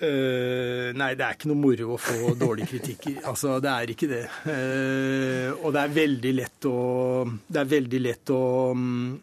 [0.00, 3.18] Uh, nei, det er ikke noe moro å få dårlige kritikker.
[3.30, 4.22] Altså, det er ikke det.
[4.48, 6.76] Uh, og det er veldig lett å
[7.28, 8.40] Det er veldig lett å
[8.72, 9.18] um,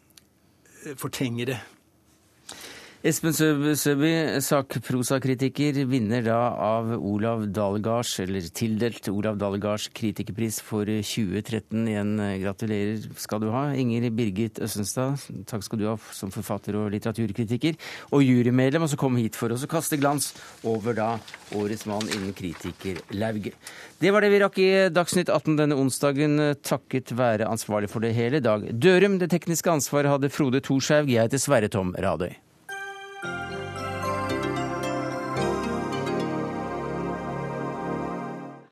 [0.94, 1.58] fortrenge det.
[3.08, 4.10] Espen Søby,
[4.44, 11.86] sakprosakritiker, vinner da av Olav Dalgards, eller tildelt Olav Dalgards kritikerpris for 2013.
[11.88, 12.10] Igjen
[12.42, 13.62] gratulerer skal du ha.
[13.72, 17.78] Inger Birgit Østenstad, takk skal du ha som forfatter og litteraturkritiker.
[18.12, 20.34] Og jurymedlem, og så kom hit for oss å kaste glans
[20.68, 21.14] over da
[21.56, 23.56] årets mann innen kritikerlauget.
[24.02, 28.12] Det var det vi rakk i Dagsnytt 18 denne onsdagen, takket være ansvarlig for det
[28.18, 29.16] hele, Dag Dørum.
[29.22, 31.08] Det tekniske ansvaret hadde Frode Thorshaug.
[31.08, 32.36] Jeg heter Sverre Tom Radøy.